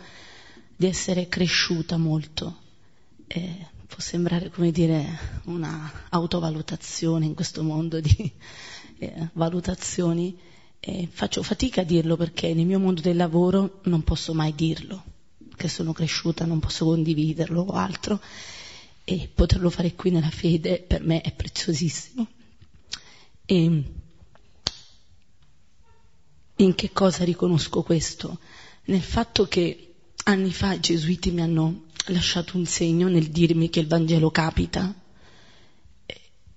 di 0.74 0.87
essere 0.87 1.28
cresciuta 1.28 1.97
molto. 1.97 2.64
Eh, 3.26 3.66
può 3.87 3.99
sembrare 3.99 4.51
come 4.51 4.70
dire 4.70 5.18
una 5.45 5.91
autovalutazione 6.11 7.26
in 7.26 7.34
questo 7.34 7.62
mondo 7.62 8.01
di 8.01 8.30
eh, 8.99 9.28
valutazioni, 9.32 10.37
eh, 10.80 11.09
faccio 11.11 11.43
fatica 11.43 11.80
a 11.80 11.84
dirlo 11.84 12.16
perché 12.16 12.53
nel 12.55 12.66
mio 12.66 12.78
mondo 12.78 13.01
del 13.01 13.16
lavoro 13.16 13.80
non 13.84 14.03
posso 14.03 14.34
mai 14.34 14.55
dirlo, 14.55 15.03
che 15.57 15.68
sono 15.68 15.93
cresciuta, 15.93 16.45
non 16.45 16.59
posso 16.59 16.84
condividerlo 16.84 17.62
o 17.62 17.72
altro 17.72 18.20
e 19.09 19.31
poterlo 19.33 19.71
fare 19.71 19.95
qui 19.95 20.11
nella 20.11 20.31
fede 20.31 20.81
per 20.85 21.01
me 21.01 21.21
è 21.21 21.33
preziosissimo. 21.33 22.27
E 23.47 23.83
in 26.57 26.75
che 26.75 26.91
cosa 26.91 27.23
riconosco 27.23 27.83
questo? 27.83 28.41
Nel 28.87 29.03
fatto 29.03 29.47
che 29.47 29.95
anni 30.25 30.53
fa 30.53 30.73
i 30.73 30.81
gesuiti 30.81 31.31
mi 31.31 31.41
hanno 31.41 31.85
lasciato 32.07 32.57
un 32.57 32.67
segno 32.67 33.07
nel 33.07 33.29
dirmi 33.29 33.71
che 33.71 33.79
il 33.79 33.87
Vangelo 33.87 34.33
capita 34.33 34.93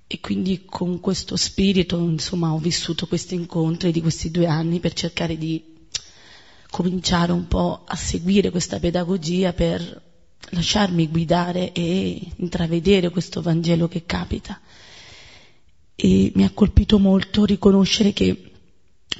e 0.07 0.19
quindi 0.19 0.65
con 0.65 0.99
questo 0.99 1.35
spirito 1.35 1.99
insomma 1.99 2.51
ho 2.51 2.57
vissuto 2.57 3.05
questi 3.05 3.35
incontri 3.35 3.91
di 3.91 4.01
questi 4.01 4.31
due 4.31 4.47
anni 4.47 4.79
per 4.79 4.93
cercare 4.93 5.37
di 5.37 5.63
cominciare 6.71 7.31
un 7.31 7.47
po' 7.47 7.83
a 7.85 7.95
seguire 7.95 8.49
questa 8.49 8.79
pedagogia 8.79 9.53
per 9.53 10.08
lasciarmi 10.51 11.07
guidare 11.07 11.71
e 11.71 12.31
intravedere 12.37 13.09
questo 13.09 13.41
Vangelo 13.41 13.87
che 13.87 14.05
capita. 14.05 14.59
E 15.95 16.31
mi 16.35 16.43
ha 16.43 16.51
colpito 16.53 16.97
molto 16.97 17.45
riconoscere 17.45 18.13
che 18.13 18.51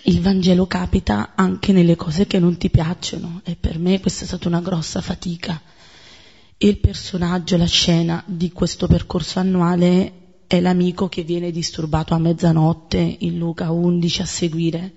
il 0.04 0.22
Vangelo 0.22 0.66
capita 0.66 1.34
anche 1.36 1.72
nelle 1.72 1.96
cose 1.96 2.26
che 2.26 2.40
non 2.40 2.58
ti 2.58 2.70
piacciono 2.70 3.42
e 3.44 3.56
per 3.60 3.80
me 3.80 4.00
questa 4.00 4.24
è 4.24 4.28
stata 4.28 4.48
una 4.48 4.62
grossa 4.62 5.02
fatica. 5.02 5.62
E 6.58 6.68
il 6.68 6.78
personaggio, 6.78 7.58
la 7.58 7.66
scena 7.66 8.24
di 8.26 8.52
questo 8.52 8.88
percorso 8.88 9.40
annuale 9.40 10.14
è 10.48 10.60
l'amico 10.60 11.08
che 11.08 11.24
viene 11.24 11.52
disturbato 11.52 12.14
a 12.14 12.20
mezzanotte 12.20 13.18
in 13.20 13.38
Luca 13.38 13.72
11 13.72 14.22
a 14.22 14.26
seguire 14.26 14.94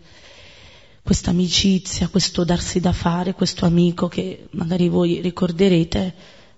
questa 1.02 1.30
amicizia, 1.30 2.08
questo 2.08 2.44
darsi 2.44 2.78
da 2.78 2.92
fare, 2.92 3.34
questo 3.34 3.66
amico 3.66 4.08
che 4.08 4.48
magari 4.52 4.88
voi 4.88 5.20
ricorderete 5.20 6.14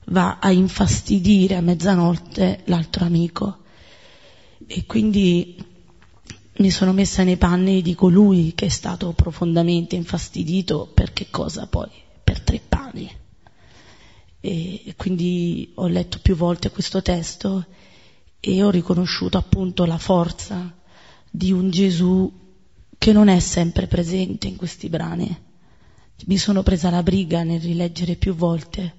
va 0.07 0.39
a 0.39 0.51
infastidire 0.51 1.57
a 1.57 1.61
mezzanotte 1.61 2.63
l'altro 2.67 3.05
amico. 3.05 3.59
E 4.67 4.85
quindi 4.85 5.57
mi 6.59 6.71
sono 6.71 6.93
messa 6.93 7.23
nei 7.23 7.37
panni 7.37 7.83
di 7.83 7.95
colui 7.95 8.53
che 8.55 8.67
è 8.67 8.69
stato 8.69 9.13
profondamente 9.13 9.97
infastidito 9.97 10.91
per 10.93 11.13
che 11.13 11.29
cosa 11.31 11.67
poi? 11.67 11.91
Per 12.23 12.41
tre 12.41 12.61
pani. 12.67 13.11
E 14.41 14.95
quindi 14.97 15.73
ho 15.77 15.87
letto 15.87 16.19
più 16.21 16.37
volte 16.37 16.71
questo 16.71 17.01
testo 17.01 17.65
e 18.41 18.63
ho 18.63 18.69
riconosciuto 18.69 19.39
appunto 19.39 19.87
la 19.87 19.97
forza 19.97 20.71
di 21.31 21.51
un 21.51 21.71
Gesù 21.71 22.31
che 23.05 23.13
non 23.13 23.29
è 23.29 23.39
sempre 23.39 23.87
presente 23.87 24.47
in 24.47 24.57
questi 24.57 24.89
brani. 24.89 25.29
Mi 26.25 26.39
sono 26.39 26.63
presa 26.63 26.89
la 26.89 27.03
briga 27.03 27.43
nel 27.43 27.61
rileggere 27.61 28.15
più 28.15 28.35
volte 28.35 28.95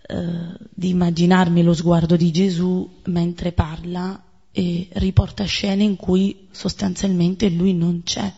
eh, 0.00 0.56
di 0.72 0.90
immaginarmi 0.90 1.64
lo 1.64 1.74
sguardo 1.74 2.14
di 2.14 2.30
Gesù 2.30 2.88
mentre 3.06 3.50
parla 3.50 4.22
e 4.52 4.86
riporta 4.92 5.42
scene 5.42 5.82
in 5.82 5.96
cui 5.96 6.46
sostanzialmente 6.52 7.48
lui 7.48 7.74
non 7.74 8.02
c'è. 8.04 8.32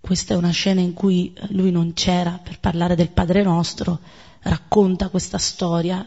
Questa 0.00 0.34
è 0.34 0.36
una 0.36 0.50
scena 0.50 0.80
in 0.80 0.94
cui 0.94 1.32
lui 1.50 1.70
non 1.70 1.92
c'era 1.92 2.40
per 2.42 2.58
parlare 2.58 2.96
del 2.96 3.10
Padre 3.10 3.44
nostro, 3.44 4.00
racconta 4.40 5.10
questa 5.10 5.38
storia 5.38 6.04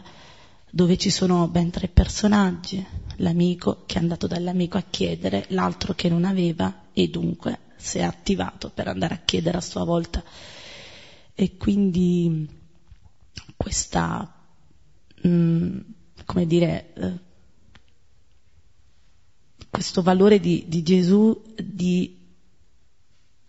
dove 0.70 0.98
ci 0.98 1.08
sono 1.08 1.48
ben 1.48 1.70
tre 1.70 1.88
personaggi, 1.88 2.84
l'amico 3.16 3.82
che 3.86 3.96
è 3.96 4.00
andato 4.00 4.26
dall'amico 4.26 4.78
a 4.78 4.84
chiedere, 4.88 5.46
l'altro 5.48 5.94
che 5.94 6.08
non 6.08 6.24
aveva 6.24 6.84
e 6.92 7.08
dunque 7.08 7.58
si 7.76 7.98
è 7.98 8.02
attivato 8.02 8.70
per 8.70 8.88
andare 8.88 9.14
a 9.14 9.20
chiedere 9.24 9.58
a 9.58 9.62
sua 9.62 9.84
volta. 9.84 10.22
E 11.34 11.56
quindi 11.56 12.48
questa, 13.56 14.34
mh, 15.22 15.28
mm, 15.28 15.78
come 16.24 16.46
dire, 16.46 16.92
eh, 16.94 17.18
questo 19.70 20.02
valore 20.02 20.40
di, 20.40 20.64
di 20.68 20.82
Gesù 20.82 21.42
di 21.62 22.16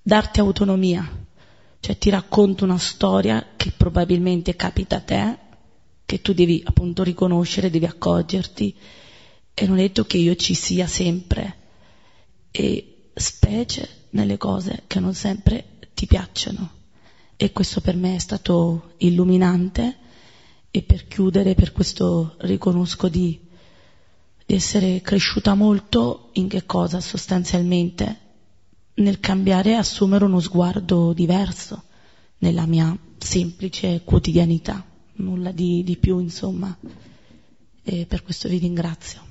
darti 0.02 0.40
autonomia, 0.40 1.26
cioè 1.80 1.98
ti 1.98 2.10
racconto 2.10 2.66
una 2.66 2.78
storia 2.78 3.54
che 3.56 3.72
probabilmente 3.72 4.56
capita 4.56 4.98
a 4.98 5.02
te, 5.02 5.38
che 6.06 6.22
tu 6.22 6.34
devi 6.34 6.62
appunto 6.66 7.04
riconoscere, 7.04 7.70
devi 7.70 7.86
accorgerti 7.86 8.76
e 9.60 9.66
non 9.66 9.78
è 9.80 9.82
detto 9.82 10.06
che 10.06 10.18
io 10.18 10.36
ci 10.36 10.54
sia 10.54 10.86
sempre 10.86 11.56
e 12.52 13.10
specie 13.16 14.06
nelle 14.12 14.38
cose 14.38 14.84
che 14.86 15.00
non 15.00 15.14
sempre 15.14 15.80
ti 15.94 16.06
piacciono 16.06 16.72
e 17.36 17.52
questo 17.52 17.82
per 17.82 17.96
me 17.96 18.16
è 18.16 18.20
stato 18.20 18.94
illuminante 18.98 19.98
e 20.70 20.84
per 20.84 21.08
chiudere 21.08 21.56
per 21.56 21.72
questo 21.72 22.36
riconosco 22.40 23.08
di 23.08 23.46
di 24.48 24.56
essere 24.56 25.02
cresciuta 25.02 25.56
molto 25.56 26.30
in 26.34 26.48
che 26.48 26.66
cosa 26.66 27.02
sostanzialmente? 27.02 28.20
Nel 28.94 29.20
cambiare 29.20 29.72
e 29.72 29.74
assumere 29.74 30.24
uno 30.24 30.40
sguardo 30.40 31.12
diverso 31.12 31.84
nella 32.38 32.66
mia 32.66 32.98
semplice 33.18 34.04
quotidianità, 34.06 34.86
nulla 35.16 35.52
di, 35.52 35.84
di 35.84 35.98
più 35.98 36.20
insomma. 36.20 36.76
E 37.84 38.06
per 38.06 38.24
questo 38.24 38.48
vi 38.48 38.58
ringrazio. 38.58 39.27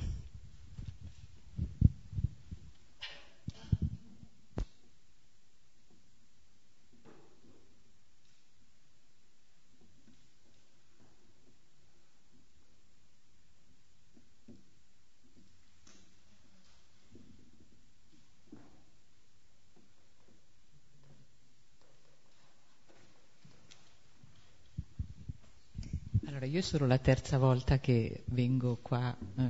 Allora, 26.47 26.59
io 26.59 26.63
sono 26.63 26.87
la 26.87 26.99
terza 26.99 27.39
volta 27.39 27.81
che 27.81 28.23
vengo 28.27 28.79
qua 28.81 29.17
eh, 29.37 29.43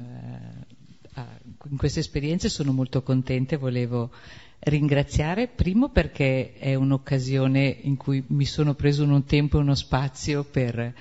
a, 1.14 1.38
in 1.68 1.76
queste 1.76 2.00
esperienze, 2.00 2.48
sono 2.48 2.72
molto 2.72 3.02
contenta 3.02 3.54
e 3.54 3.58
volevo 3.58 4.10
ringraziare, 4.60 5.46
primo 5.46 5.90
perché 5.90 6.54
è 6.54 6.74
un'occasione 6.74 7.66
in 7.82 7.96
cui 7.96 8.24
mi 8.28 8.46
sono 8.46 8.74
preso 8.74 9.04
un 9.04 9.24
tempo 9.26 9.58
e 9.58 9.60
uno 9.60 9.74
spazio 9.74 10.44
per 10.44 10.94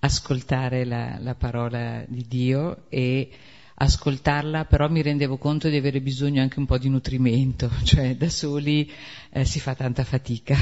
ascoltare 0.00 0.86
la, 0.86 1.18
la 1.20 1.34
parola 1.34 2.02
di 2.08 2.24
Dio 2.26 2.84
e 2.88 3.30
ascoltarla, 3.74 4.64
però 4.64 4.88
mi 4.88 5.02
rendevo 5.02 5.36
conto 5.36 5.68
di 5.68 5.76
avere 5.76 6.00
bisogno 6.00 6.40
anche 6.40 6.60
un 6.60 6.66
po' 6.66 6.78
di 6.78 6.88
nutrimento, 6.88 7.70
cioè 7.84 8.16
da 8.16 8.30
soli 8.30 8.90
eh, 9.30 9.44
si 9.44 9.60
fa 9.60 9.74
tanta 9.74 10.04
fatica. 10.04 10.56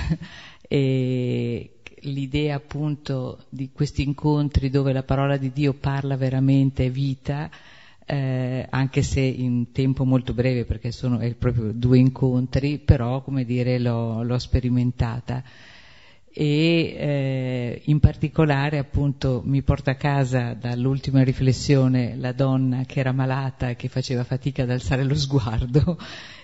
E 0.73 1.71
l'idea 2.03 2.55
appunto 2.55 3.47
di 3.49 3.71
questi 3.73 4.03
incontri 4.05 4.71
dove 4.71 4.93
la 4.93 5.03
parola 5.03 5.37
di 5.37 5.51
Dio 5.53 5.75
parla 5.75 6.17
veramente 6.17 6.91
vita, 6.91 7.51
eh, 8.07 8.65
anche 8.71 9.03
se 9.03 9.19
in 9.19 9.73
tempo 9.73 10.05
molto 10.05 10.33
breve 10.33 10.65
perché 10.65 10.93
sono 10.93 11.19
proprio 11.37 11.73
due 11.73 11.99
incontri, 11.99 12.79
però 12.79 13.21
come 13.23 13.45
dire 13.45 13.81
l'ho, 13.81 14.23
l'ho 14.23 14.39
sperimentata. 14.39 15.43
E 16.33 16.95
eh, 16.97 17.83
in 17.87 17.99
particolare 17.99 18.79
appunto 18.79 19.43
mi 19.45 19.63
porta 19.63 19.91
a 19.91 19.97
casa 19.97 20.55
dall'ultima 20.55 21.25
riflessione 21.25 22.15
la 22.15 22.31
donna 22.31 22.85
che 22.85 23.01
era 23.01 23.11
malata 23.11 23.75
che 23.75 23.89
faceva 23.89 24.23
fatica 24.23 24.63
ad 24.63 24.71
alzare 24.71 25.03
lo 25.03 25.17
sguardo 25.17 25.99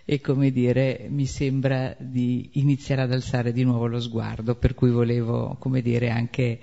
e 0.08 0.20
come 0.20 0.52
dire 0.52 1.08
mi 1.10 1.26
sembra 1.26 1.94
di 1.98 2.50
iniziare 2.54 3.02
ad 3.02 3.12
alzare 3.12 3.52
di 3.52 3.64
nuovo 3.64 3.86
lo 3.88 4.00
sguardo 4.00 4.54
per 4.54 4.72
cui 4.72 4.90
volevo 4.90 5.56
come 5.58 5.82
dire 5.82 6.10
anche 6.10 6.60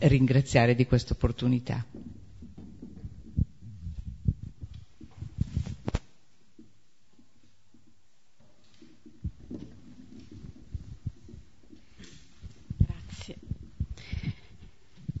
ringraziare 0.00 0.74
di 0.74 0.84
questa 0.84 1.14
opportunità. 1.14 1.84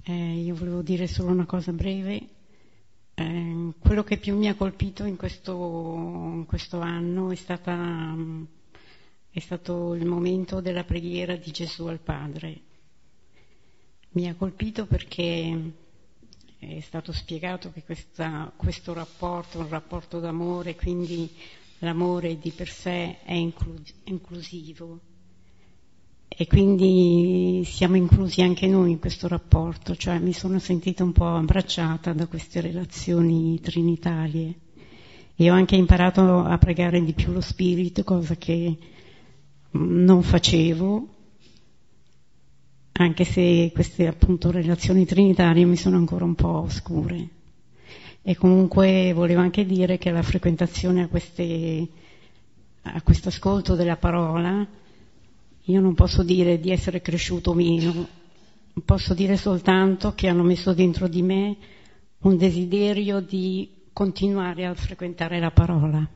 Eh, 0.04 0.40
io 0.42 0.56
volevo 0.56 0.82
dire 0.82 1.06
solo 1.06 1.30
una 1.30 1.46
cosa 1.46 1.72
breve. 1.72 2.31
Eh, 3.14 3.72
quello 3.78 4.04
che 4.04 4.16
più 4.16 4.36
mi 4.36 4.48
ha 4.48 4.54
colpito 4.54 5.04
in 5.04 5.16
questo, 5.16 5.52
in 5.52 6.44
questo 6.46 6.80
anno 6.80 7.30
è, 7.30 7.34
stata, 7.34 8.16
è 9.30 9.38
stato 9.38 9.94
il 9.94 10.06
momento 10.06 10.60
della 10.60 10.84
preghiera 10.84 11.36
di 11.36 11.50
Gesù 11.50 11.86
al 11.86 12.00
Padre. 12.00 12.60
Mi 14.12 14.28
ha 14.28 14.34
colpito 14.34 14.86
perché 14.86 15.72
è 16.58 16.80
stato 16.80 17.12
spiegato 17.12 17.72
che 17.72 17.82
questa, 17.82 18.52
questo 18.56 18.92
rapporto 18.92 19.58
è 19.58 19.62
un 19.62 19.68
rapporto 19.68 20.20
d'amore, 20.20 20.76
quindi 20.76 21.30
l'amore 21.78 22.38
di 22.38 22.50
per 22.50 22.68
sé 22.68 23.20
è 23.22 23.32
inclusivo 23.32 25.00
e 26.34 26.46
quindi 26.46 27.62
siamo 27.64 27.96
inclusi 27.96 28.40
anche 28.40 28.66
noi 28.66 28.92
in 28.92 28.98
questo 28.98 29.28
rapporto, 29.28 29.94
cioè 29.94 30.18
mi 30.18 30.32
sono 30.32 30.58
sentita 30.58 31.04
un 31.04 31.12
po' 31.12 31.28
abbracciata 31.28 32.12
da 32.12 32.26
queste 32.26 32.60
relazioni 32.60 33.60
trinitarie 33.60 34.54
e 35.36 35.50
ho 35.50 35.54
anche 35.54 35.76
imparato 35.76 36.38
a 36.38 36.56
pregare 36.56 37.02
di 37.02 37.12
più 37.12 37.32
lo 37.32 37.40
spirito, 37.40 38.02
cosa 38.04 38.36
che 38.36 38.76
non 39.72 40.22
facevo, 40.22 41.08
anche 42.92 43.24
se 43.24 43.70
queste 43.74 44.06
appunto 44.06 44.50
relazioni 44.50 45.04
trinitarie 45.04 45.64
mi 45.64 45.76
sono 45.76 45.96
ancora 45.96 46.24
un 46.24 46.34
po' 46.34 46.60
oscure. 46.60 47.28
E 48.22 48.36
comunque 48.36 49.12
volevo 49.12 49.40
anche 49.40 49.66
dire 49.66 49.98
che 49.98 50.10
la 50.10 50.22
frequentazione 50.22 51.02
a, 51.02 51.08
queste, 51.08 51.88
a 52.82 53.02
questo 53.02 53.28
ascolto 53.28 53.74
della 53.74 53.96
parola 53.96 54.66
io 55.72 55.80
non 55.80 55.94
posso 55.94 56.22
dire 56.22 56.60
di 56.60 56.70
essere 56.70 57.00
cresciuto 57.00 57.54
meno, 57.54 58.06
posso 58.84 59.14
dire 59.14 59.36
soltanto 59.36 60.14
che 60.14 60.28
hanno 60.28 60.42
messo 60.42 60.74
dentro 60.74 61.08
di 61.08 61.22
me 61.22 61.56
un 62.20 62.36
desiderio 62.36 63.20
di 63.20 63.68
continuare 63.92 64.66
a 64.66 64.74
frequentare 64.74 65.40
la 65.40 65.50
parola. 65.50 66.06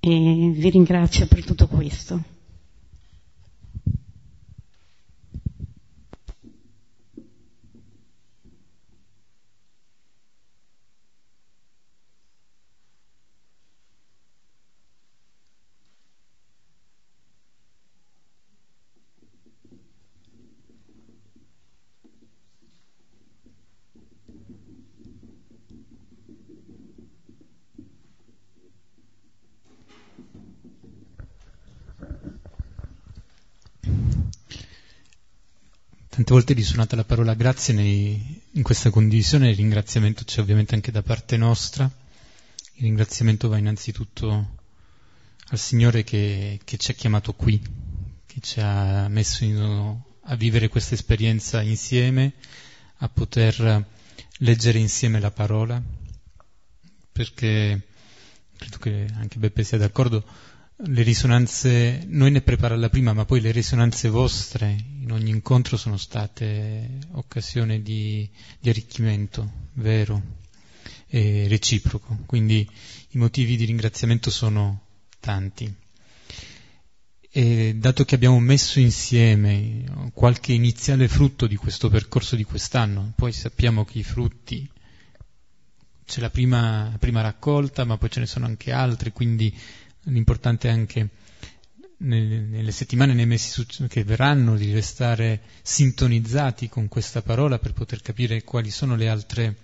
E 0.00 0.52
vi 0.54 0.70
ringrazio 0.70 1.26
per 1.26 1.44
tutto 1.44 1.66
questo. 1.68 2.22
Tante 36.18 36.34
volte 36.34 36.52
risuonata 36.52 36.96
la 36.96 37.04
parola 37.04 37.34
grazie 37.34 37.72
nei, 37.72 38.42
in 38.50 38.64
questa 38.64 38.90
condivisione, 38.90 39.50
il 39.50 39.56
ringraziamento 39.56 40.24
c'è 40.24 40.40
ovviamente 40.40 40.74
anche 40.74 40.90
da 40.90 41.00
parte 41.00 41.36
nostra, 41.36 41.84
il 41.84 42.82
ringraziamento 42.82 43.46
va 43.46 43.56
innanzitutto 43.56 44.56
al 45.46 45.58
Signore 45.60 46.02
che, 46.02 46.58
che 46.64 46.76
ci 46.76 46.90
ha 46.90 46.94
chiamato 46.94 47.34
qui, 47.34 47.62
che 48.26 48.40
ci 48.40 48.58
ha 48.58 49.06
messo 49.06 49.44
in, 49.44 49.96
a 50.22 50.34
vivere 50.34 50.66
questa 50.66 50.94
esperienza 50.94 51.62
insieme, 51.62 52.32
a 52.96 53.08
poter 53.08 53.86
leggere 54.38 54.80
insieme 54.80 55.20
la 55.20 55.30
parola, 55.30 55.80
perché 57.12 57.80
credo 58.56 58.78
che 58.78 59.06
anche 59.14 59.38
Beppe 59.38 59.62
sia 59.62 59.78
d'accordo, 59.78 60.24
le 60.80 61.02
risonanze, 61.02 62.04
noi 62.06 62.30
ne 62.30 62.40
prepara 62.40 62.76
la 62.76 62.88
prima, 62.88 63.12
ma 63.12 63.24
poi 63.24 63.40
le 63.40 63.50
risonanze 63.50 64.08
vostre 64.08 64.76
in 65.00 65.10
ogni 65.10 65.30
incontro 65.30 65.76
sono 65.76 65.96
state 65.96 66.98
occasione 67.12 67.82
di, 67.82 68.28
di 68.60 68.68
arricchimento 68.68 69.50
vero 69.74 70.22
e 71.08 71.48
reciproco, 71.48 72.18
quindi 72.26 72.68
i 73.10 73.18
motivi 73.18 73.56
di 73.56 73.64
ringraziamento 73.64 74.30
sono 74.30 74.82
tanti. 75.18 75.72
E 77.30 77.74
dato 77.74 78.04
che 78.04 78.14
abbiamo 78.14 78.38
messo 78.38 78.78
insieme 78.78 80.10
qualche 80.14 80.52
iniziale 80.52 81.08
frutto 81.08 81.48
di 81.48 81.56
questo 81.56 81.88
percorso 81.88 82.36
di 82.36 82.44
quest'anno, 82.44 83.12
poi 83.16 83.32
sappiamo 83.32 83.84
che 83.84 83.98
i 83.98 84.04
frutti 84.04 84.68
c'è 86.04 86.20
la 86.20 86.30
prima, 86.30 86.94
prima 87.00 87.20
raccolta, 87.20 87.84
ma 87.84 87.98
poi 87.98 88.10
ce 88.10 88.20
ne 88.20 88.26
sono 88.26 88.46
anche 88.46 88.70
altri, 88.72 89.12
quindi 89.12 89.54
l'importante 90.08 90.68
è 90.68 90.72
anche 90.72 91.08
nelle 91.98 92.70
settimane, 92.70 93.12
nei 93.12 93.26
mesi 93.26 93.66
che 93.88 94.04
verranno, 94.04 94.56
di 94.56 94.72
restare 94.72 95.40
sintonizzati 95.62 96.68
con 96.68 96.88
questa 96.88 97.22
parola 97.22 97.58
per 97.58 97.72
poter 97.72 98.02
capire 98.02 98.44
quali 98.44 98.70
sono 98.70 98.94
altre, 98.94 99.56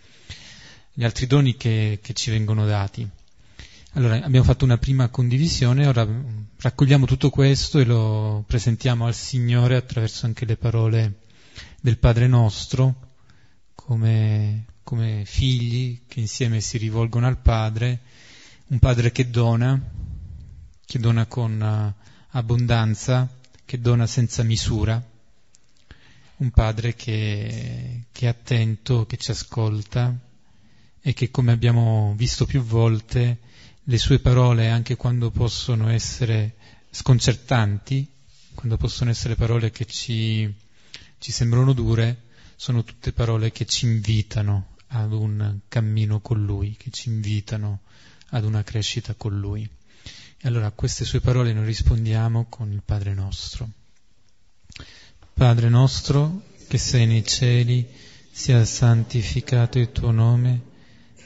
gli 0.93 1.05
altri 1.05 1.27
doni 1.27 1.57
che, 1.57 2.01
che, 2.03 2.13
ci 2.13 2.31
vengono 2.31 2.67
dati. 2.67 3.09
Allora, 3.93 4.17
abbiamo 4.17 4.45
fatto 4.45 4.65
una 4.65 4.79
prima 4.79 5.09
condivisione, 5.09 5.87
ora 5.87 6.07
raccogliamo 6.59 7.07
tutto 7.07 7.31
questo 7.31 7.79
e 7.79 7.85
lo 7.85 8.43
presentiamo 8.47 9.07
al 9.07 9.15
Signore 9.15 9.77
attraverso 9.77 10.27
anche 10.27 10.45
le 10.45 10.57
parole 10.57 11.21
del 11.81 11.99
Padre 11.99 12.27
nostro, 12.27 13.13
come, 13.77 14.65
come 14.83 15.23
figli 15.25 16.01
che 16.09 16.19
insieme 16.19 16.61
si 16.61 16.79
rivolgono 16.79 17.29
al 17.29 17.39
Padre, 17.39 18.01
un 18.69 18.81
Padre 18.81 19.13
che 19.13 19.31
dona, 19.31 19.81
che 20.85 20.99
dona 20.99 21.27
con 21.27 21.61
uh, 21.61 22.03
abbondanza, 22.31 23.29
che 23.65 23.81
dona 23.81 24.07
senza 24.07 24.43
misura, 24.43 25.03
un 26.37 26.51
padre 26.51 26.95
che, 26.95 28.05
che, 28.13 28.27
è 28.27 28.29
attento, 28.29 29.07
che 29.07 29.17
ci 29.17 29.31
ascolta 29.31 30.17
e 31.01 31.13
che, 31.13 31.31
come 31.31 31.53
abbiamo 31.53 32.15
visto 32.17 32.45
più 32.45 32.63
volte, 32.63 33.39
le 33.83 33.99
sue 33.99 34.19
parole, 34.19 34.71
anche 34.71 34.97
quando 34.97 35.31
possono 35.31 35.89
essere 35.91 36.55
sconcertanti, 36.91 38.07
quando 38.55 38.77
possono 38.77 39.11
essere 39.11 39.35
parole 39.35 39.71
che 39.71 39.85
ci, 39.85 40.53
ci 41.19 41.33
sembrano 41.33 41.73
dure, 41.73 42.23
sono 42.57 42.85
tutte 42.85 43.13
parole 43.13 43.53
che 43.53 43.67
ci 43.67 43.87
invitano 43.87 44.77
ad 44.89 45.13
un 45.13 45.59
cammino 45.69 46.21
con 46.21 46.45
Lui, 46.45 46.77
che 46.79 46.91
ci 46.91 47.09
invitano 47.09 47.81
ad 48.31 48.45
una 48.45 48.63
crescita 48.63 49.15
con 49.15 49.39
Lui. 49.39 49.69
E 50.45 50.49
allora 50.49 50.67
a 50.67 50.73
queste 50.73 51.07
sue 51.07 51.21
parole 51.23 51.55
noi 51.55 51.65
rispondiamo 51.65 52.45
con 52.51 52.71
il 52.71 52.83
Padre 52.85 53.15
nostro. 53.15 53.67
Padre 55.33 55.71
nostro 55.71 56.43
che 56.69 56.77
sei 56.77 57.07
nei 57.07 57.25
cieli, 57.25 57.89
sia 58.31 58.63
santificato 58.67 59.79
il 59.79 59.91
tuo 59.91 60.11
nome, 60.11 60.61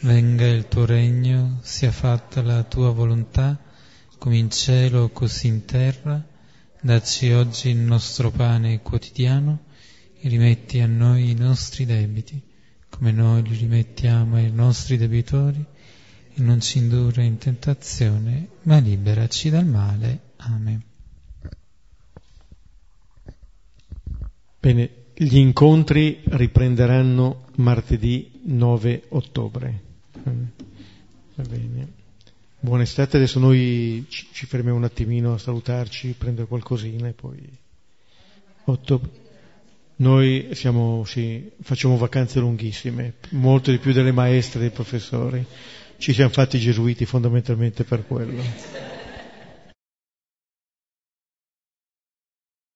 venga 0.03 0.47
il 0.47 0.69
tuo 0.69 0.85
regno, 0.85 1.59
sia 1.63 1.91
fatta 1.91 2.43
la 2.43 2.63
tua 2.63 2.93
volontà, 2.93 3.61
come 4.19 4.37
in 4.37 4.53
cielo 4.53 5.09
così 5.09 5.49
in 5.49 5.65
terra. 5.65 6.25
Dacci 6.81 7.33
oggi 7.33 7.71
il 7.71 7.79
nostro 7.79 8.31
pane 8.31 8.83
quotidiano 8.83 9.65
e 10.21 10.29
rimetti 10.29 10.79
a 10.79 10.87
noi 10.87 11.31
i 11.31 11.35
nostri 11.35 11.85
debiti, 11.85 12.41
come 12.89 13.11
noi 13.11 13.43
li 13.43 13.57
rimettiamo 13.57 14.37
ai 14.37 14.53
nostri 14.53 14.97
debitori 14.97 15.67
e 16.39 16.43
non 16.43 16.61
ci 16.61 16.79
indurre 16.79 17.25
in 17.25 17.37
tentazione, 17.37 18.49
ma 18.63 18.79
liberaci 18.79 19.51
dal 19.51 19.67
male. 19.67 20.21
Amen. 20.37 20.83
Bene, 24.61 24.91
gli 25.15 25.37
incontri 25.37 26.21
riprenderanno 26.25 27.47
martedì 27.57 28.41
9 28.45 29.07
ottobre. 29.09 29.83
Va 30.23 31.43
bene. 31.43 31.97
Buona 32.61 32.83
estate, 32.83 33.17
adesso 33.17 33.39
noi 33.41 34.07
ci 34.09 34.47
fermiamo 34.47 34.79
un 34.79 34.85
attimino 34.85 35.35
a 35.35 35.39
salutarci, 35.39 36.15
prendere 36.17 36.47
qualcosina 36.47 37.09
e 37.09 37.13
poi... 37.13 37.41
Ottobre. 38.65 39.27
Noi 39.97 40.51
siamo, 40.53 41.05
sì, 41.05 41.51
facciamo 41.63 41.97
vacanze 41.97 42.39
lunghissime, 42.39 43.15
molto 43.31 43.73
di 43.73 43.79
più 43.79 43.93
delle 43.93 44.13
maestre 44.13 44.59
e 44.59 44.63
dei 44.63 44.71
professori 44.71 45.45
ci 45.99 46.13
siamo 46.13 46.31
fatti 46.31 46.59
gesuiti 46.59 47.05
fondamentalmente 47.05 47.85
per 47.85 48.07
quello. 48.07 48.88